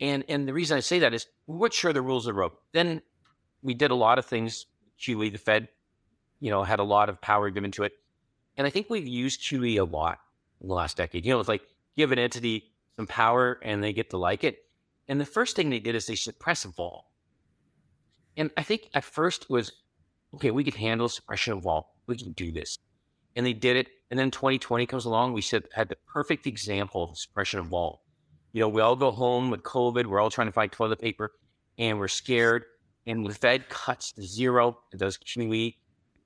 [0.00, 2.40] And and the reason I say that is we weren't sure the rules of the
[2.40, 2.52] road.
[2.72, 3.02] Then
[3.62, 4.66] we did a lot of things.
[5.00, 5.68] QE, the Fed,
[6.40, 7.92] you know, had a lot of power given to it.
[8.56, 10.18] And I think we've used QE a lot
[10.60, 11.24] in the last decade.
[11.24, 11.62] You know, it's like
[11.96, 14.58] give an entity some power and they get to like it.
[15.08, 17.10] And the first thing they did is they suppress vol.
[18.36, 19.72] And I think at first was,
[20.34, 21.94] okay, we could handle suppression of vol.
[22.06, 22.78] We can do this.
[23.34, 23.88] And they did it.
[24.10, 25.32] And then 2020 comes along.
[25.32, 28.02] We said had the perfect example of suppression of vol.
[28.52, 30.06] You know, we all go home with COVID.
[30.06, 31.32] We're all trying to find toilet paper
[31.78, 32.64] and we're scared.
[33.06, 34.78] And the Fed cuts to zero.
[34.96, 35.74] Does QE.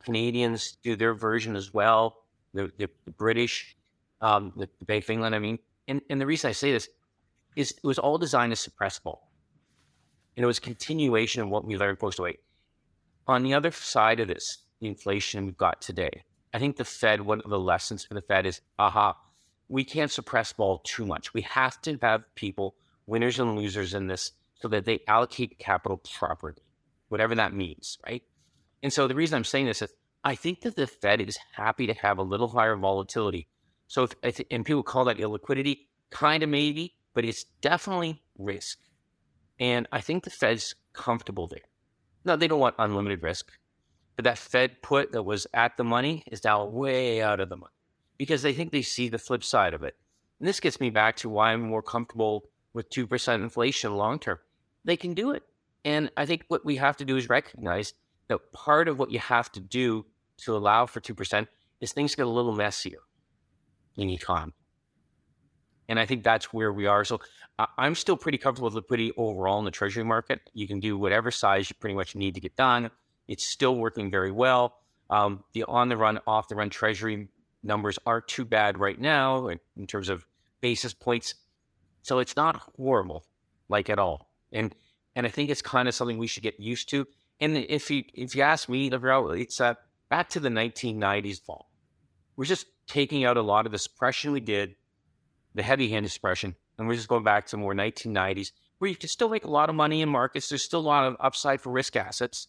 [0.04, 2.16] Canadians do their version as well.
[2.52, 3.76] The, the, the British,
[4.20, 5.58] um, the, the Bank of England, I mean.
[5.88, 6.88] And, and the reason I say this
[7.56, 9.28] is it was all designed to suppress vol.
[10.36, 12.38] And it was continuation of what we learned post 08.
[13.26, 17.20] On the other side of this, the inflation we've got today, I think the Fed,
[17.20, 19.16] one of the lessons for the Fed is, aha,
[19.68, 21.32] we can't suppress vol too much.
[21.32, 22.74] We have to have people,
[23.06, 26.62] winners and losers in this, so that they allocate capital properly,
[27.08, 28.22] whatever that means, right?
[28.82, 29.92] And so the reason I'm saying this is
[30.24, 33.48] I think that the Fed is happy to have a little higher volatility.
[33.86, 38.78] So, if, and people call that illiquidity, kind of maybe, but it's definitely risk.
[39.60, 41.60] And I think the Fed's comfortable there.
[42.24, 43.52] No, they don't want unlimited risk,
[44.16, 47.56] but that Fed put that was at the money is now way out of the
[47.56, 47.72] money
[48.16, 49.94] because they think they see the flip side of it.
[50.40, 54.38] And this gets me back to why I'm more comfortable with 2% inflation long term.
[54.84, 55.42] They can do it.
[55.84, 57.94] And I think what we have to do is recognize
[58.28, 60.06] that part of what you have to do
[60.38, 61.46] to allow for 2%
[61.80, 63.00] is things get a little messier
[63.96, 64.52] in econ.
[65.88, 67.04] And I think that's where we are.
[67.04, 67.20] So
[67.78, 70.40] I'm still pretty comfortable with liquidity overall in the treasury market.
[70.54, 72.90] You can do whatever size you pretty much need to get done.
[73.28, 74.78] It's still working very well.
[75.10, 77.28] Um, the on the run, off the run treasury
[77.62, 80.26] numbers aren't too bad right now in, in terms of
[80.60, 81.34] basis points.
[82.04, 83.24] So it's not horrible,
[83.70, 84.28] like at all.
[84.52, 84.74] And
[85.16, 87.06] and I think it's kind of something we should get used to.
[87.40, 89.74] And if you if you ask me, it's uh,
[90.10, 91.70] back to the 1990s vol.
[92.36, 94.76] We're just taking out a lot of the suppression we did,
[95.54, 99.30] the heavy-handed suppression, and we're just going back to more 1990s, where you can still
[99.30, 100.50] make a lot of money in markets.
[100.50, 102.48] There's still a lot of upside for risk assets.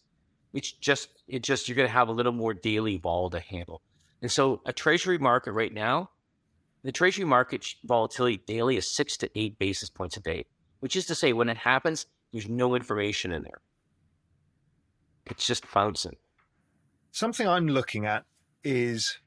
[0.52, 3.80] It's just it just you're going to have a little more daily vol to handle.
[4.20, 6.10] And so a treasury market right now,
[6.82, 10.44] the treasury market volatility daily is six to eight basis points a day,
[10.80, 13.60] which is to say, when it happens, there's no information in there.
[15.26, 16.16] It's just bouncing.
[17.10, 18.24] Something I'm looking at
[18.62, 19.18] is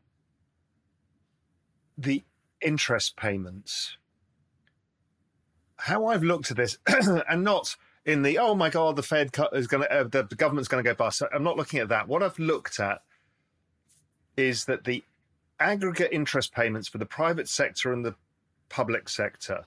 [1.97, 2.23] the
[2.62, 3.97] interest payments.
[5.77, 9.67] How I've looked at this, and not in the oh my god, the Fed is
[9.67, 11.21] going to, uh, the government's going to go bust.
[11.33, 12.07] I'm not looking at that.
[12.07, 13.01] What I've looked at
[14.38, 15.03] is that the
[15.60, 18.15] aggregate interest payments for the private sector and the
[18.69, 19.65] public sector,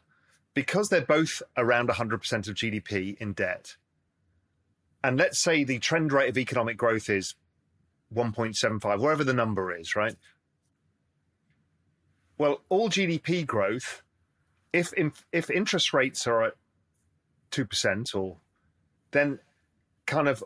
[0.54, 2.12] because they're both around 100%
[2.48, 3.76] of GDP in debt,
[5.02, 7.34] and let's say the trend rate of economic growth is
[8.14, 10.16] 1.75, wherever the number is, right?
[12.38, 14.02] Well, all GDP growth,
[14.72, 14.92] if
[15.32, 16.54] if interest rates are at
[17.50, 18.38] two percent or
[19.10, 19.38] then
[20.06, 20.42] kind of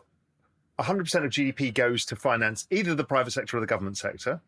[0.79, 4.41] 100% of GDP goes to finance either the private sector or the government sector.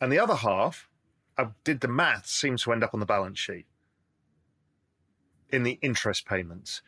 [0.00, 0.88] And the other half,
[1.36, 3.66] I did the math, seems to end up on the balance sheet
[5.50, 6.82] in the interest payments.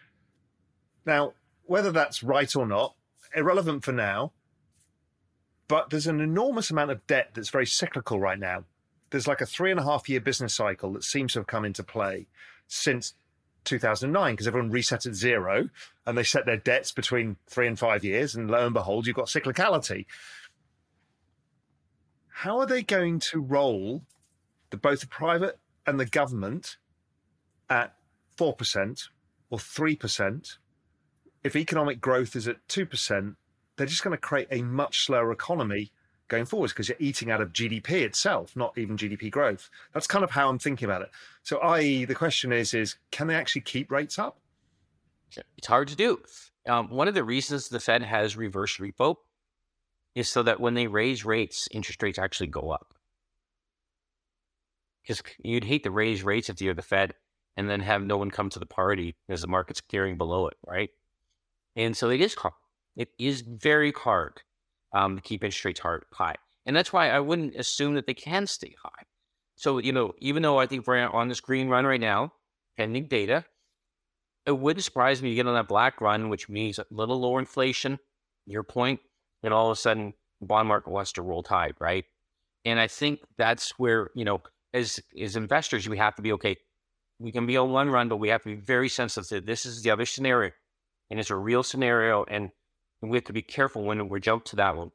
[1.04, 1.32] Now,
[1.64, 2.94] whether that's right or not,
[3.34, 4.32] irrelevant for now,
[5.68, 8.64] but there's an enormous amount of debt that's very cyclical right now.
[9.10, 11.64] There's like a three and a half year business cycle that seems to have come
[11.64, 12.26] into play
[12.66, 13.14] since
[13.64, 15.68] 2009 because everyone reset at zero
[16.06, 18.34] and they set their debts between three and five years.
[18.34, 20.06] And lo and behold, you've got cyclicality.
[22.32, 24.02] How are they going to roll
[24.70, 26.76] the, both the private and the government
[27.70, 27.94] at
[28.36, 29.08] 4% 4%
[29.50, 30.58] or 3%,
[31.44, 33.36] if economic growth is at 2%,
[33.76, 35.92] they're just going to create a much slower economy
[36.28, 39.68] going forwards because you're eating out of GDP itself, not even GDP growth.
[39.92, 41.10] That's kind of how I'm thinking about it.
[41.42, 44.38] So, i.e., the question is, is can they actually keep rates up?
[45.56, 46.22] It's hard to do.
[46.66, 49.16] Um, one of the reasons the Fed has reverse repo
[50.14, 52.94] is so that when they raise rates, interest rates actually go up.
[55.02, 57.14] Because you'd hate to raise rates if you're the Fed
[57.56, 60.56] and then have no one come to the party as the market's clearing below it,
[60.66, 60.90] right?
[61.76, 62.54] And so it is hard.
[62.96, 64.42] It is very hard
[64.92, 66.36] um, to keep interest rates hard, high.
[66.66, 69.04] And that's why I wouldn't assume that they can stay high.
[69.56, 72.32] So, you know, even though I think we're on this green run right now,
[72.76, 73.44] pending data,
[74.46, 77.38] it wouldn't surprise me to get on that black run, which means a little lower
[77.38, 77.98] inflation,
[78.46, 79.00] your point,
[79.42, 82.04] and all of a sudden bond market wants to roll tide, right?
[82.64, 84.42] And I think that's where, you know,
[84.74, 86.56] as as investors, we have to be okay.
[87.18, 89.28] We can be on one run, but we have to be very sensitive.
[89.28, 90.52] that This is the other scenario,
[91.10, 92.50] and it's a real scenario, and,
[93.00, 94.90] and we have to be careful when we jump to that one.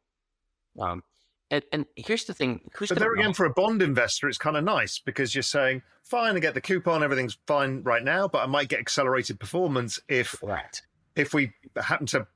[0.80, 1.04] Um,
[1.50, 2.62] and, and here's the thing.
[2.76, 5.82] Who's but there again, for a bond investor, it's kind of nice because you're saying,
[6.04, 10.00] fine, I get the coupon, everything's fine right now, but I might get accelerated performance
[10.10, 10.82] if right.
[11.16, 12.28] if we happen to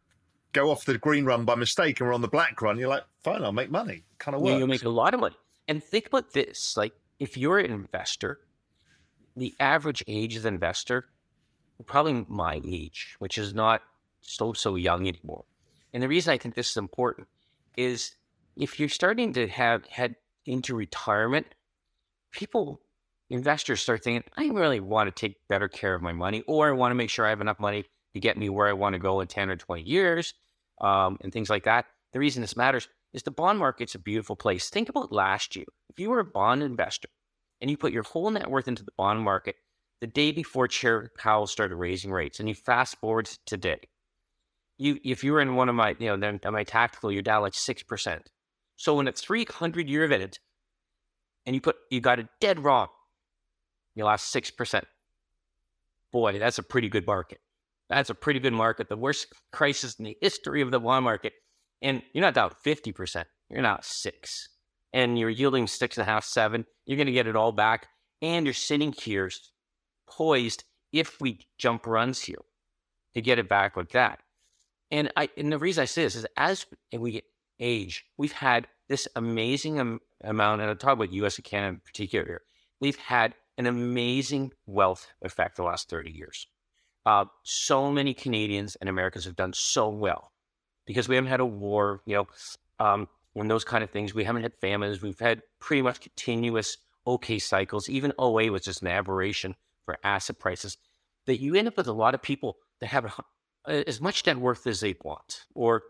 [0.54, 2.78] go off the green run by mistake and we're on the black run.
[2.78, 4.04] You're like, fine, I'll make money.
[4.18, 4.52] Kind of works.
[4.52, 5.36] Yeah, you'll make a lot of money.
[5.68, 8.40] And think about this: like, if you're an investor,
[9.36, 11.06] the average age of the investor,
[11.86, 13.82] probably my age, which is not
[14.22, 15.46] so so young anymore.
[15.94, 17.28] And the reason I think this is important
[17.78, 18.16] is
[18.56, 21.48] if you're starting to have head into retirement,
[22.32, 22.82] people,
[23.30, 26.72] investors start thinking, I really want to take better care of my money, or I
[26.72, 29.00] want to make sure I have enough money to get me where I want to
[29.00, 30.34] go in 10 or 20 years,
[30.82, 31.86] um, and things like that.
[32.14, 34.70] The reason this matters is the bond market's a beautiful place.
[34.70, 35.66] Think about last year.
[35.90, 37.10] If you were a bond investor
[37.60, 39.56] and you put your whole net worth into the bond market
[40.02, 43.80] the day before Chair Powell started raising rates, and you fast forward to today,
[44.78, 47.54] you if you were in one of my, you know, my tactical, you're down like
[47.54, 48.30] six percent.
[48.78, 50.40] So in a 300 year event,
[51.46, 52.88] and you put you got it dead wrong,
[53.96, 54.86] you lost six percent.
[56.12, 57.40] Boy, that's a pretty good market.
[57.92, 58.88] That's a pretty good market.
[58.88, 61.34] The worst crisis in the history of the bond market,
[61.82, 63.28] and you're not down 50 percent.
[63.50, 64.48] You're not six,
[64.94, 66.66] and you're yielding six and a half, seven.
[66.86, 67.88] You're going to get it all back,
[68.22, 69.30] and you're sitting here
[70.10, 70.64] poised
[70.94, 72.40] if we jump runs here
[73.14, 74.20] to get it back like that.
[74.90, 76.66] And I and the reason I say this is as
[76.98, 77.24] we
[77.60, 81.82] age, we've had this amazing am- amount, and I'll talk about US and Canada in
[81.82, 82.42] particular here.
[82.80, 86.48] We've had an amazing wealth effect the last 30 years.
[87.06, 90.32] Uh, so many Canadians and Americans have done so well
[90.86, 92.28] because we haven't had a war, you know,
[92.80, 94.14] um, and those kind of things.
[94.14, 95.02] We haven't had famines.
[95.02, 96.78] We've had pretty much continuous
[97.08, 97.90] okay cycles.
[97.90, 100.78] Even 08 was just an aberration for asset prices.
[101.26, 103.14] That you end up with a lot of people that have
[103.66, 105.84] as much net worth as they want, or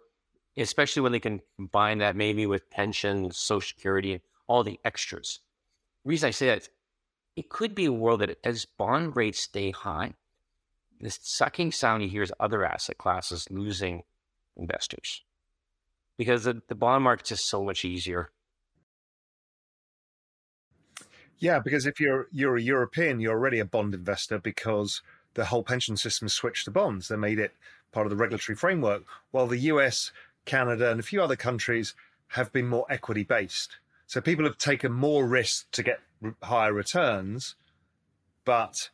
[0.57, 5.39] especially when they can combine that maybe with pension, social security, all the extras.
[6.03, 6.67] The reason I say that,
[7.35, 10.13] it could be a world that as bond rates stay high,
[11.01, 14.03] the sucking sound you hear is other asset classes losing
[14.55, 15.23] investors
[16.17, 18.29] because the, the bond market's just so much easier.
[21.37, 25.01] Yeah, because if you're you're a European, you're already a bond investor because
[25.33, 27.07] the whole pension system switched to bonds.
[27.07, 27.53] They made it
[27.91, 29.03] part of the regulatory framework.
[29.31, 30.11] While the US
[30.45, 31.93] Canada, and a few other countries
[32.29, 33.77] have been more equity based.
[34.07, 35.99] So people have taken more risk to get
[36.43, 37.55] higher returns.
[38.45, 38.89] But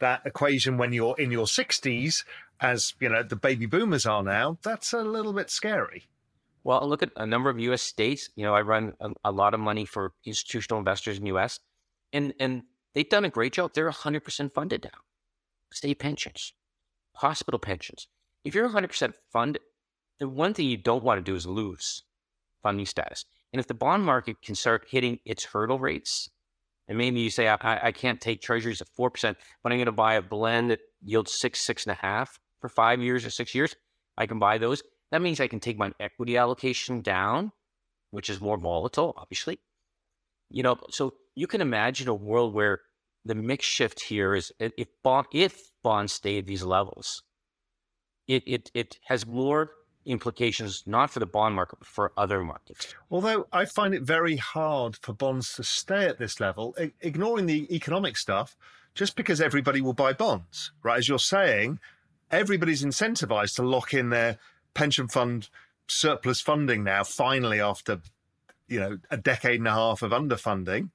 [0.00, 2.24] that equation, when you're in your 60s,
[2.60, 6.08] as you know, the baby boomers are now, that's a little bit scary.
[6.62, 7.80] Well, look at a number of U.S.
[7.80, 8.28] states.
[8.36, 11.58] You know, I run a, a lot of money for institutional investors in U.S.,
[12.12, 12.62] and and
[12.94, 13.72] they've done a great job.
[13.72, 15.00] They're 100% funded now.
[15.72, 16.52] State pensions,
[17.14, 18.08] hospital pensions.
[18.44, 19.62] If you're 100% funded,
[20.18, 22.02] the one thing you don't want to do is lose
[22.62, 23.24] funding status.
[23.52, 26.30] And if the bond market can start hitting its hurdle rates,
[26.90, 29.92] and maybe you say, I, I can't take treasuries at 4%, but I'm going to
[29.92, 33.54] buy a blend that yields six, six and a half for five years or six
[33.54, 33.76] years,
[34.18, 34.82] I can buy those.
[35.12, 37.52] That means I can take my equity allocation down,
[38.10, 39.60] which is more volatile, obviously.
[40.50, 42.80] You know, so you can imagine a world where
[43.24, 47.22] the mix shift here is if bond if bonds stay at these levels,
[48.26, 49.70] it it it has more
[50.10, 52.94] implications not for the bond market but for other markets.
[53.10, 57.46] Although I find it very hard for bonds to stay at this level, I- ignoring
[57.46, 58.56] the economic stuff,
[58.94, 60.98] just because everybody will buy bonds, right?
[60.98, 61.78] As you're saying,
[62.30, 64.38] everybody's incentivized to lock in their
[64.74, 65.48] pension fund
[65.88, 68.00] surplus funding now, finally, after
[68.68, 70.90] you know a decade and a half of underfunding.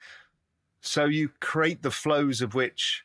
[0.81, 3.03] So you create the flows of which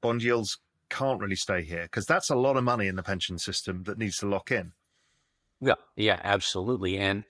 [0.00, 0.58] bond yields
[0.88, 3.98] can't really stay here because that's a lot of money in the pension system that
[3.98, 4.72] needs to lock in.
[5.62, 6.98] Yeah, yeah, absolutely.
[6.98, 7.24] And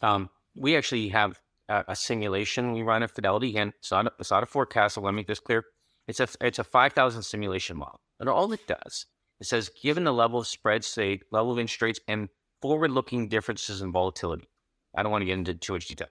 [0.00, 4.12] um, we actually have a, a, simulation we run at Fidelity, and it's not a,
[4.18, 4.94] it's not a forecast.
[4.94, 5.64] So let me make this clear.
[6.06, 9.06] It's a it's a five thousand simulation model, and all it does
[9.42, 12.28] it says given the level of spreads, say level of interest rates, and
[12.62, 14.48] forward looking differences in volatility.
[14.96, 16.06] I don't want to get into too much detail.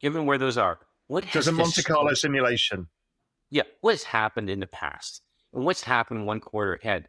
[0.00, 2.86] Given where those are, what has a Monte Carlo simulation?
[3.50, 5.20] Yeah, what has happened in the past,
[5.52, 7.08] and what's happened one quarter ahead.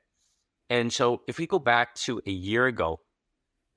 [0.69, 2.99] And so, if we go back to a year ago,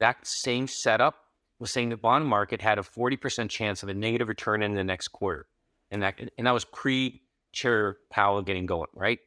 [0.00, 1.16] that same setup
[1.58, 4.84] was saying the bond market had a 40% chance of a negative return in the
[4.84, 5.46] next quarter.
[5.90, 7.22] And that, and that was pre
[7.52, 9.20] Chair Powell getting going, right?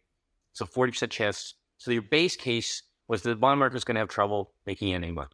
[0.53, 1.53] So 40% chance.
[1.77, 5.11] So your base case was the bond market was going to have trouble making any
[5.11, 5.29] money.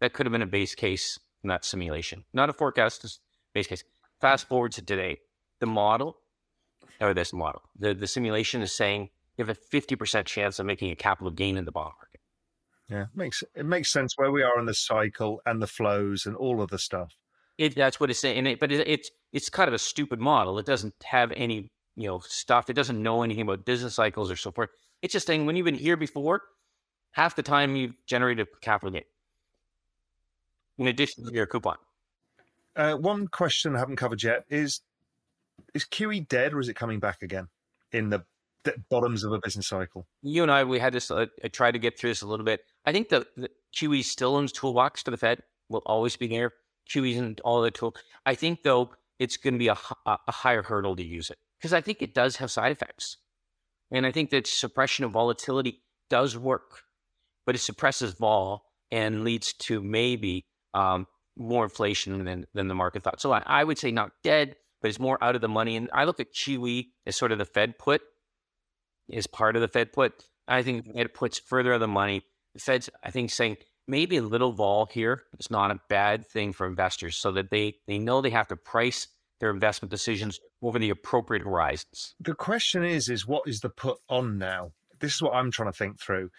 [0.00, 3.20] That could have been a base case in that simulation, not a forecast, just
[3.52, 3.84] base case.
[4.20, 5.18] Fast forward to today,
[5.60, 6.16] the model,
[7.00, 10.90] or this model, the, the simulation is saying you have a 50% chance of making
[10.90, 12.13] a capital gain in the bond market.
[12.88, 16.26] Yeah, it makes it makes sense where we are in the cycle and the flows
[16.26, 17.16] and all of the stuff.
[17.56, 20.58] It, that's what it's saying, it, but it, it's it's kind of a stupid model.
[20.58, 22.68] It doesn't have any you know stuff.
[22.68, 24.70] It doesn't know anything about business cycles or so forth.
[25.02, 26.42] It's just saying when you've been here before,
[27.12, 29.04] half the time you've generated capital gain
[30.78, 31.76] in addition to your coupon.
[32.76, 34.80] Uh, one question I haven't covered yet is:
[35.72, 37.48] Is QE dead or is it coming back again
[37.92, 38.24] in the
[38.90, 40.06] bottoms of a business cycle?
[40.22, 41.10] You and I, we had this.
[41.10, 42.60] Uh, I tried to get through this a little bit.
[42.84, 46.52] I think the, the QE still in toolbox for the Fed will always be there.
[46.90, 47.94] QE's in all the tool.
[48.26, 51.38] I think though it's going to be a, a, a higher hurdle to use it
[51.58, 53.16] because I think it does have side effects,
[53.90, 56.82] and I think that suppression of volatility does work,
[57.46, 60.44] but it suppresses vol and leads to maybe
[60.74, 61.06] um,
[61.36, 63.20] more inflation than than the market thought.
[63.20, 65.76] So I, I would say not dead, but it's more out of the money.
[65.76, 68.02] And I look at QE as sort of the Fed put
[69.08, 70.24] is part of the Fed put.
[70.46, 72.22] I think it puts further of the money.
[72.54, 76.52] The Fed's, I think, saying maybe a little vol here is not a bad thing
[76.52, 79.08] for investors so that they, they know they have to price
[79.40, 82.14] their investment decisions over the appropriate horizons.
[82.20, 84.72] The question is, is what is the put on now?
[85.00, 86.30] This is what I'm trying to think through.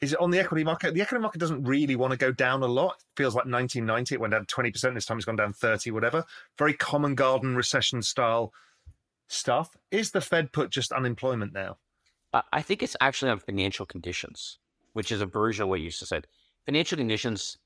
[0.00, 0.94] Is it on the equity market?
[0.94, 2.94] The equity market doesn't really want to go down a lot.
[2.98, 4.94] It feels like 1990, it went down 20%.
[4.94, 6.24] This time it's gone down 30, whatever.
[6.56, 8.52] Very common garden recession style
[9.30, 9.76] stuff.
[9.90, 11.78] Is the Fed put just unemployment now?
[12.32, 14.58] Uh, I think it's actually on financial conditions,
[14.92, 16.26] which is a version of what you just said.
[16.66, 17.56] Financial conditions,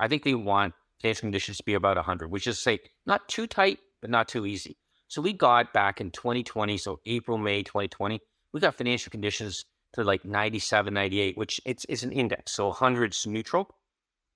[0.00, 3.46] I think they want financial conditions to be about 100, which is say not too
[3.46, 4.76] tight, but not too easy.
[5.08, 8.20] So we got back in 2020, so April, May 2020,
[8.52, 9.64] we got financial conditions
[9.94, 12.52] to like 97, 98, which it's, it's an index.
[12.52, 13.74] So 100 is neutral.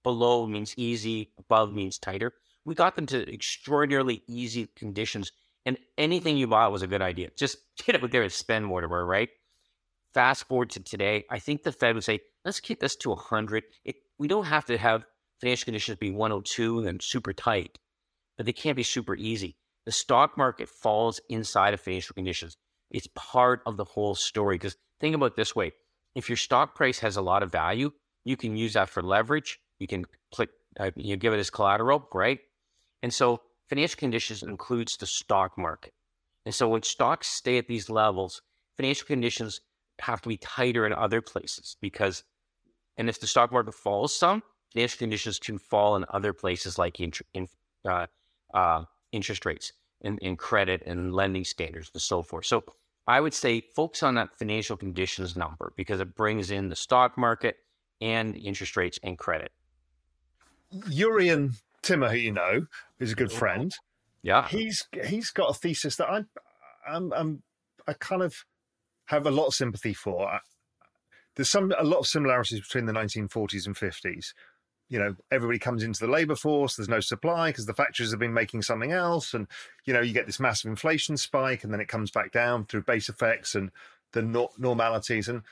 [0.03, 2.33] Below means easy, above means tighter.
[2.65, 5.31] We got them to extraordinarily easy conditions
[5.65, 7.31] and anything you bought was a good idea.
[7.37, 9.29] Just get out there and spend whatever, right?
[10.15, 13.65] Fast forward to today, I think the Fed would say, let's keep this to 100.
[13.85, 15.05] It, we don't have to have
[15.41, 17.79] financial conditions be 102 and super tight,
[18.37, 19.57] but they can't be super easy.
[19.87, 22.57] The stock market falls inside of financial conditions.
[22.91, 24.57] It's part of the whole story.
[24.57, 25.73] Because think about this way
[26.15, 27.91] if your stock price has a lot of value,
[28.25, 29.59] you can use that for leverage.
[29.79, 32.39] You can click, uh, you give it as collateral, right?
[33.03, 33.41] And so
[33.73, 35.95] financial conditions includes the stock market.
[36.45, 38.43] And so when stocks stay at these levels,
[38.77, 39.63] financial conditions
[40.01, 42.23] have to be tighter in other places because,
[42.99, 44.43] and if the stock market falls some,
[44.75, 47.49] financial conditions can fall in other places like in, in
[47.89, 48.09] uh,
[48.53, 52.45] uh, interest rates and, and credit and lending standards and so forth.
[52.45, 52.65] So
[53.07, 57.17] I would say focus on that financial conditions number because it brings in the stock
[57.17, 57.57] market
[58.03, 59.51] and interest rates and credit.
[60.75, 62.67] Jurrien Timmer, who you know,
[62.99, 63.73] who's a good friend.
[64.23, 66.23] Yeah, he's he's got a thesis that I,
[66.89, 67.43] I'm, I'm
[67.87, 68.35] I kind of
[69.07, 70.29] have a lot of sympathy for.
[70.29, 70.39] I,
[71.37, 74.27] there's some a lot of similarities between the 1940s and 50s.
[74.89, 76.77] You know, everybody comes into the labor force.
[76.77, 79.47] There's no supply because the factories have been making something else, and
[79.85, 82.83] you know, you get this massive inflation spike, and then it comes back down through
[82.83, 83.71] base effects and
[84.13, 85.29] the no- normalities.
[85.29, 85.43] And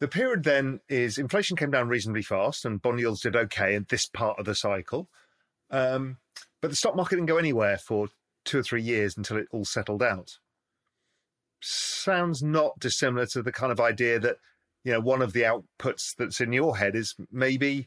[0.00, 3.86] the period then is inflation came down reasonably fast and bond yields did okay in
[3.88, 5.08] this part of the cycle.
[5.70, 6.16] Um,
[6.60, 8.08] but the stock market didn't go anywhere for
[8.44, 10.38] two or three years until it all settled out.
[11.60, 14.36] Sounds not dissimilar to the kind of idea that,
[14.84, 17.86] you know, one of the outputs that's in your head is maybe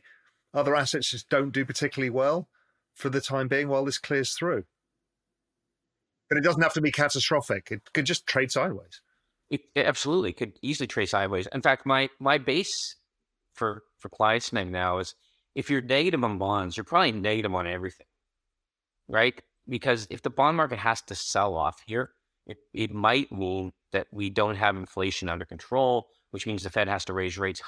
[0.53, 2.47] other assets just don't do particularly well
[2.93, 4.65] for the time being while this clears through.
[6.29, 7.69] But it doesn't have to be catastrophic.
[7.71, 9.01] It could just trade sideways.
[9.53, 11.47] It, absolutely could easily trade sideways.
[11.53, 12.95] In fact, my my base
[13.53, 15.15] for for clients now is
[15.53, 18.07] if you're negative on bonds, you're probably negative on everything,
[19.07, 19.39] right?
[19.69, 22.05] Because if the bond market has to sell off here,
[22.45, 26.87] It, it might mean that we don't have inflation under control, which means the Fed
[26.87, 27.61] has to raise rates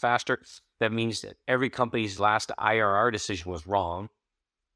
[0.00, 0.42] faster.
[0.80, 4.08] That means that every company's last IRR decision was wrong.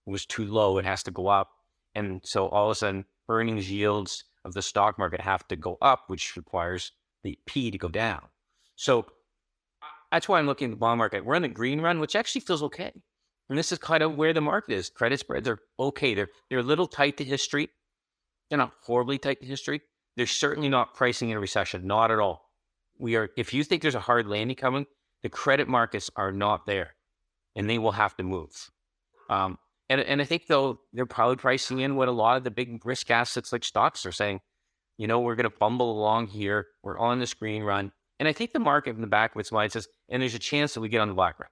[0.07, 0.79] Was too low.
[0.79, 1.51] It has to go up.
[1.95, 5.77] And so all of a sudden, earnings yields of the stock market have to go
[5.83, 6.93] up, which requires
[7.25, 8.23] the P to go down.
[8.77, 9.07] So
[10.13, 11.25] that's why I'm looking at the bond market.
[11.25, 12.93] We're in the green run, which actually feels okay.
[13.49, 14.89] And this is kind of where the market is.
[14.89, 16.15] Credit spreads are okay.
[16.15, 17.69] They're they're a little tight to history.
[18.49, 19.83] They're not horribly tight to history.
[20.17, 22.51] They're certainly not pricing in a recession, not at all.
[22.99, 24.87] We are if you think there's a hard landing coming,
[25.23, 26.95] the credit markets are not there.
[27.57, 28.71] And they will have to move.
[29.31, 29.59] Um,
[29.89, 32.85] and and I think though they're probably pricing in what a lot of the big
[32.85, 34.41] risk assets like stocks are saying.
[34.99, 36.67] You know, we're gonna bumble along here.
[36.83, 37.93] We're on the green run.
[38.19, 40.39] And I think the market in the back of its mind says, and there's a
[40.39, 41.51] chance that we get on the black run.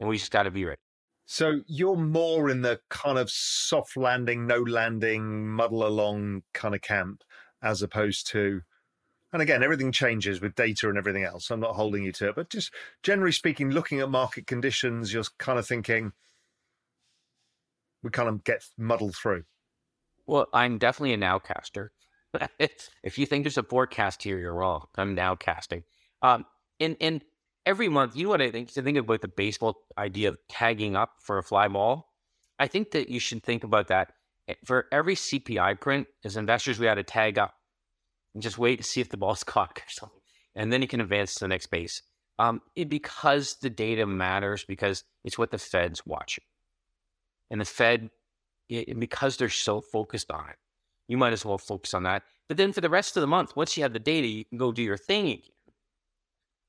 [0.00, 0.80] And we just gotta be ready.
[1.26, 6.82] So you're more in the kind of soft landing, no landing, muddle along kind of
[6.82, 7.22] camp,
[7.62, 8.60] as opposed to,
[9.32, 11.50] and again, everything changes with data and everything else.
[11.50, 15.24] I'm not holding you to it, but just generally speaking, looking at market conditions, you're
[15.38, 16.12] kind of thinking
[18.04, 19.42] we kind of get muddled through.
[20.26, 21.88] Well, I'm definitely a nowcaster.
[22.58, 24.86] if you think there's a forecast here, you're wrong.
[24.96, 25.82] I'm nowcasting.
[26.22, 26.44] Um,
[26.78, 27.24] and and
[27.66, 28.72] every month, you know what I think?
[28.72, 32.12] To think about the baseball idea of tagging up for a fly ball,
[32.58, 34.12] I think that you should think about that.
[34.48, 37.54] Eh, for every CPI print, as investors, we had to tag up
[38.34, 40.20] and just wait to see if the ball's caught or something.
[40.54, 42.02] And then you can advance to the next base.
[42.38, 46.44] Um, it, because the data matters, because it's what the Fed's watching.
[47.50, 48.10] And the Fed,
[48.68, 50.56] it, because they're so focused on it,
[51.08, 52.22] you might as well focus on that.
[52.48, 54.58] But then for the rest of the month, once you have the data, you can
[54.58, 55.50] go do your thing again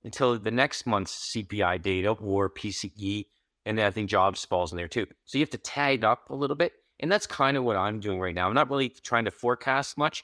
[0.04, 3.26] until the next month's CPI data or PCE.
[3.66, 5.08] And I think jobs falls in there too.
[5.26, 6.74] So you have to tag up a little bit.
[7.00, 8.48] And that's kind of what I'm doing right now.
[8.48, 10.24] I'm not really trying to forecast much.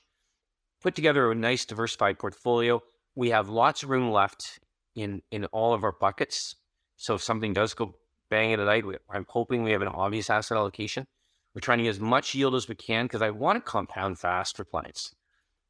[0.82, 2.82] Put together a nice diversified portfolio.
[3.16, 4.60] We have lots of room left
[4.96, 6.56] in in all of our buckets.
[6.96, 7.96] So if something does go
[8.32, 11.06] bang at a night, I'm hoping we have an obvious asset allocation.
[11.54, 14.18] We're trying to get as much yield as we can because I want to compound
[14.18, 15.14] fast for clients.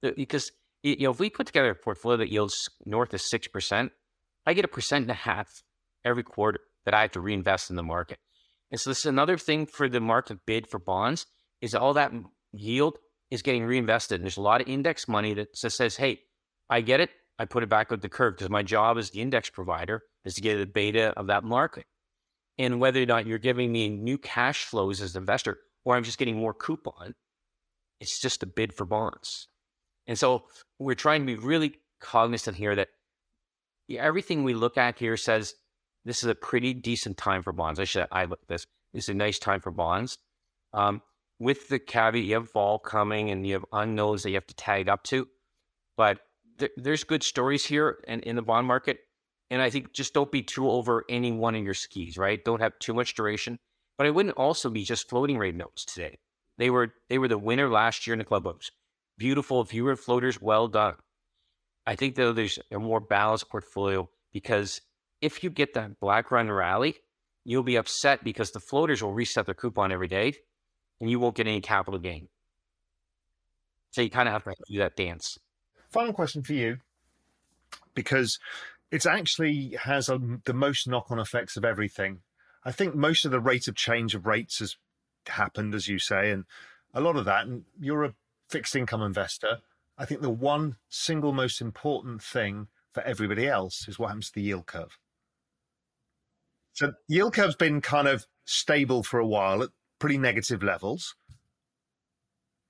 [0.02, 0.52] Because
[0.84, 3.92] you know, if we put together a portfolio that yields north of six percent,
[4.46, 5.64] I get a percent and a half
[6.06, 8.20] every quarter that I have to reinvest in the market.
[8.72, 11.26] And so this is another thing for the market bid for bonds
[11.62, 12.12] is all that
[12.54, 12.98] yield
[13.30, 14.16] is getting reinvested.
[14.16, 16.22] And there's a lot of index money that just says, hey,
[16.70, 17.10] I get it.
[17.38, 20.36] I put it back on the curve because my job as the index provider is
[20.36, 21.86] to get the beta of that market.
[22.58, 26.04] And whether or not you're giving me new cash flows as an investor or I'm
[26.04, 27.16] just getting more coupon,
[28.00, 29.48] it's just a bid for bonds.
[30.08, 30.44] And so
[30.80, 32.90] we're trying to be really cognizant here that
[33.98, 35.54] everything we look at here says
[36.06, 37.80] this is a pretty decent time for bonds.
[37.80, 38.66] I should I look this.
[38.94, 40.18] This is a nice time for bonds.
[40.74, 41.02] Um,
[41.40, 44.56] with the caveat, you have vol coming and you have unknowns that you have to
[44.56, 45.28] tag up to.
[45.98, 46.20] But
[46.60, 49.00] th- there's good stories here and in the bond market.
[49.52, 52.44] And I think just don't be too over any one of your skis, right?
[52.44, 53.60] Don't have too much duration.
[53.98, 56.18] But I wouldn't also be just floating rate notes today.
[56.58, 58.72] They were they were the winner last year in the club books.
[59.18, 59.64] Beautiful.
[59.64, 60.96] viewer floaters, well done.
[61.86, 64.82] I think though there's a more balanced portfolio because
[65.22, 66.96] if you get that black run rally,
[67.44, 70.34] you'll be upset because the floaters will reset their coupon every day
[71.00, 72.30] and you won't get any capital gain.
[73.92, 75.38] So you kind of have to do that dance.
[75.90, 76.78] Final question for you,
[77.94, 78.40] because
[78.92, 82.20] it actually has a, the most knock on effects of everything.
[82.64, 84.76] I think most of the rate of change of rates has
[85.26, 86.46] happened, as you say, and
[86.94, 88.14] a lot of that, and you're a
[88.50, 89.60] fixed income investor
[90.02, 94.34] I think the one single most important thing for everybody else is what happens to
[94.34, 94.98] the yield curve.
[96.74, 99.70] So yield curve's been kind of stable for a while at
[100.00, 101.16] pretty negative levels.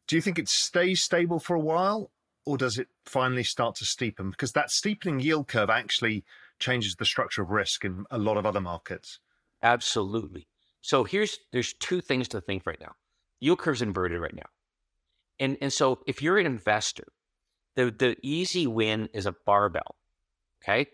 [0.07, 2.11] Do you think it stays stable for a while
[2.45, 4.31] or does it finally start to steepen?
[4.31, 6.23] Because that steepening yield curve actually
[6.59, 9.19] changes the structure of risk in a lot of other markets.
[9.63, 10.47] Absolutely.
[10.81, 12.93] So here's there's two things to think right now.
[13.39, 14.49] Yield curve's inverted right now.
[15.39, 17.07] And and so if you're an investor
[17.75, 19.95] the the easy win is a barbell,
[20.63, 20.87] okay?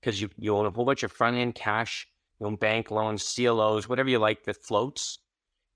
[0.00, 2.06] Because you you own a whole bunch of front end cash,
[2.38, 5.18] you own bank loans, CLOs, whatever you like that floats,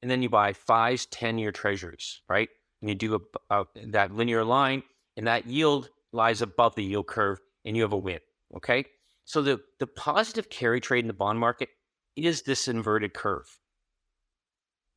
[0.00, 2.48] and then you buy fives, ten year treasuries, right?
[2.80, 3.14] And you do
[3.50, 4.82] a, a, that linear line,
[5.16, 8.20] and that yield lies above the yield curve, and you have a win,
[8.56, 8.84] okay?
[9.24, 11.68] So the the positive carry trade in the bond market
[12.16, 13.58] is this inverted curve.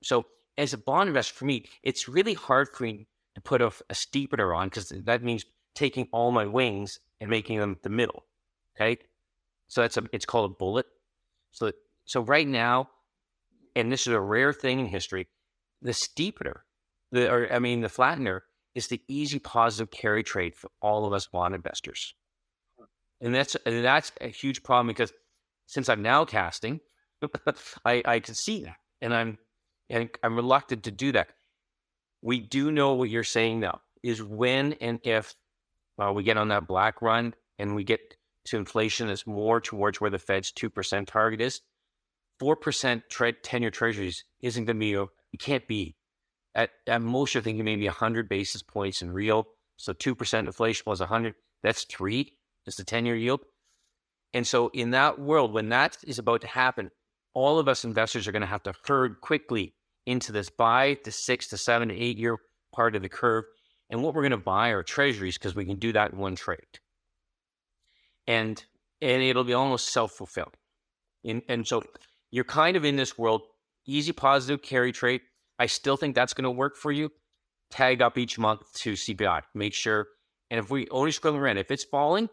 [0.04, 0.26] So
[0.58, 3.94] as a bond investor, for me, it's really hard for me to put a, a
[3.94, 8.26] steepener on because that means taking all my wings and making them the middle.
[8.76, 8.98] Okay.
[9.68, 10.86] So that's a, it's called a bullet.
[11.52, 11.72] So,
[12.06, 12.90] so right now,
[13.76, 15.28] and this is a rare thing in history,
[15.82, 16.60] the steepener,
[17.12, 18.42] the, or I mean, the flattener
[18.76, 22.14] is the easy positive carry trade for all of us bond investors.
[23.22, 25.14] And that's and that's a huge problem because
[25.66, 26.82] since I'm now casting,
[27.86, 28.76] I, I can see that.
[29.02, 29.38] And I'm
[29.90, 31.30] and I'm reluctant to do that.
[32.22, 35.34] We do know what you're saying though, is when and if
[35.98, 38.16] uh, we get on that black run and we get
[38.46, 41.62] to inflation that's more towards where the Fed's 2% target is,
[42.42, 44.94] 4% tre- 10 year treasuries isn't going to be,
[45.34, 45.96] it can't be.
[46.56, 49.48] At, at most, you're thinking maybe 100 basis points in real.
[49.78, 52.34] So 2% inflation plus 100, that's three,
[52.64, 53.42] just the 10 year yield.
[54.34, 56.92] And so, in that world, when that is about to happen,
[57.34, 59.76] all of us investors are going to have to herd quickly
[60.06, 62.38] into this buy the six to seven to eight year
[62.74, 63.46] part of the curve.
[63.90, 66.36] And what we're going to buy are treasuries because we can do that in one
[66.36, 66.60] trade.
[68.28, 68.64] And
[69.02, 70.52] and it'll be almost self fulfilling.
[71.24, 71.84] And, and so
[72.32, 73.42] you're kind of in this world,
[73.86, 75.22] easy positive carry trade.
[75.58, 77.12] I still think that's going to work for you.
[77.72, 79.42] Tag up each month to CPI.
[79.54, 80.08] Make sure.
[80.50, 82.30] And if we only squiggle rent, if it's falling,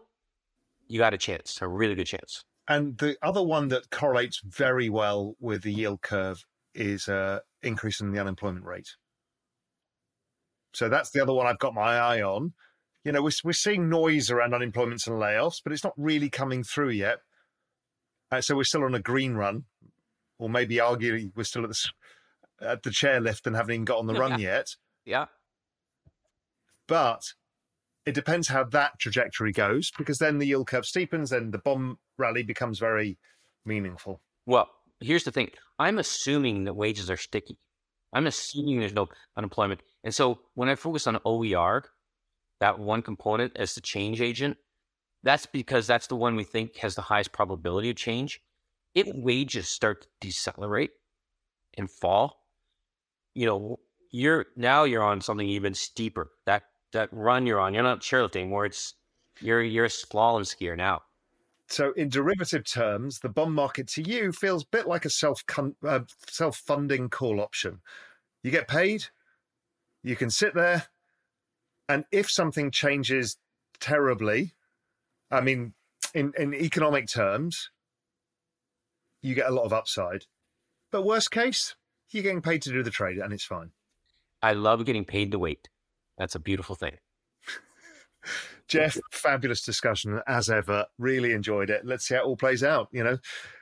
[0.89, 2.45] you got a chance, a really good chance.
[2.69, 6.45] And the other one that correlates very well with the yield curve
[6.75, 8.89] is uh, increase in the unemployment rate.
[10.75, 12.53] So that's the other one I've got my eye on.
[13.05, 16.63] You know, we're, we're seeing noise around unemployment and layoffs, but it's not really coming
[16.63, 17.19] through yet.
[18.31, 19.65] Uh, so we're still on a green run,
[20.39, 21.89] or maybe arguably we're still at the,
[22.63, 24.69] at the chairlift and haven't even got on the run yet.
[25.05, 25.27] Yeah.
[26.87, 27.23] But
[28.05, 31.97] it depends how that trajectory goes, because then the yield curve steepens, and the bond
[32.19, 33.19] rally becomes very
[33.65, 34.21] meaningful.
[34.47, 34.69] Well,
[35.01, 37.59] here's the thing I'm assuming that wages are sticky.
[38.13, 39.81] I'm assuming there's no unemployment.
[40.05, 41.85] And so when I focus on OER,
[42.61, 44.57] that one component as the change agent,
[45.23, 48.43] that's because that's the one we think has the highest probability of change.
[48.95, 50.91] If wages start to decelerate
[51.79, 52.42] and fall,
[53.35, 53.79] you know,
[54.11, 56.31] you're now you're on something even steeper.
[56.47, 58.95] That that run you're on, you're not chairlifting where it's
[59.41, 61.03] you're you're a slalom skier now.
[61.69, 65.43] So, in derivative terms, the bond market to you feels a bit like a self
[65.87, 67.81] uh, self funding call option.
[68.43, 69.07] You get paid,
[70.03, 70.89] you can sit there,
[71.89, 73.39] and if something changes
[73.81, 74.53] terribly,
[75.31, 75.75] I mean,
[76.15, 77.71] in, in economic terms,
[79.23, 80.27] you get a lot of upside.
[80.91, 81.75] But worst case,
[82.13, 83.71] you're getting paid to do the trade, and it's fine.
[84.43, 85.69] I love getting paid to wait.
[86.19, 86.99] That's a beautiful thing.
[88.69, 90.87] Jeff, fabulous discussion as ever.
[90.99, 91.85] Really enjoyed it.
[91.85, 92.89] Let's see how it all plays out.
[92.93, 93.19] You know,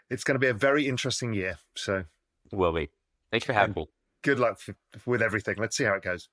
[0.09, 1.59] it's going to be a very interesting year.
[1.75, 2.05] So,
[2.53, 2.91] will be.
[3.31, 3.89] Thanks for having me.
[4.23, 4.59] Good luck
[5.07, 5.57] with everything.
[5.59, 6.29] Let's see how it goes.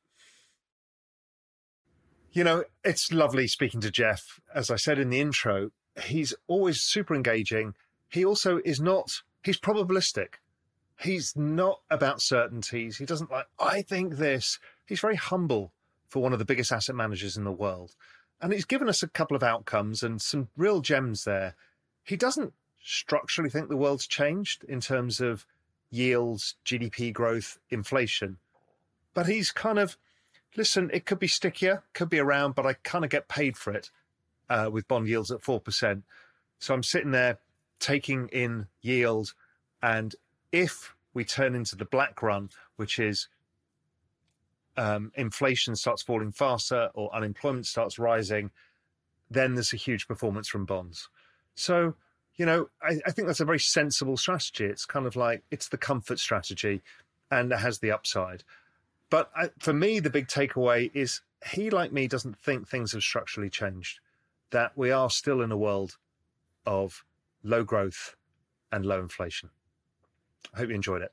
[2.31, 4.39] You know, it's lovely speaking to Jeff.
[4.53, 5.71] As I said in the intro,
[6.03, 7.73] he's always super engaging.
[8.09, 10.35] He also is not, he's probabilistic.
[10.99, 12.97] He's not about certainties.
[12.97, 14.59] He doesn't like, I think this.
[14.85, 15.71] He's very humble
[16.09, 17.95] for one of the biggest asset managers in the world.
[18.41, 21.55] And he's given us a couple of outcomes and some real gems there.
[22.03, 25.45] He doesn't structurally think the world's changed in terms of
[25.91, 28.37] yields, GDP growth, inflation.
[29.13, 29.97] But he's kind of,
[30.55, 33.73] listen, it could be stickier, could be around, but I kind of get paid for
[33.73, 33.91] it
[34.49, 36.03] uh, with bond yields at 4%.
[36.59, 37.39] So I'm sitting there
[37.79, 39.33] taking in yield.
[39.81, 40.15] And
[40.51, 43.27] if we turn into the black run, which is
[44.77, 48.51] um, inflation starts falling faster or unemployment starts rising,
[49.29, 51.09] then there's a huge performance from bonds.
[51.55, 51.95] So,
[52.35, 54.65] you know, I, I, think that's a very sensible strategy.
[54.65, 56.83] It's kind of like it's the comfort strategy
[57.31, 58.43] and it has the upside.
[59.09, 61.21] But I, for me, the big takeaway is
[61.51, 63.99] he, like me, doesn't think things have structurally changed,
[64.51, 65.97] that we are still in a world
[66.65, 67.03] of
[67.43, 68.15] low growth
[68.71, 69.49] and low inflation.
[70.53, 71.11] I hope you enjoyed it.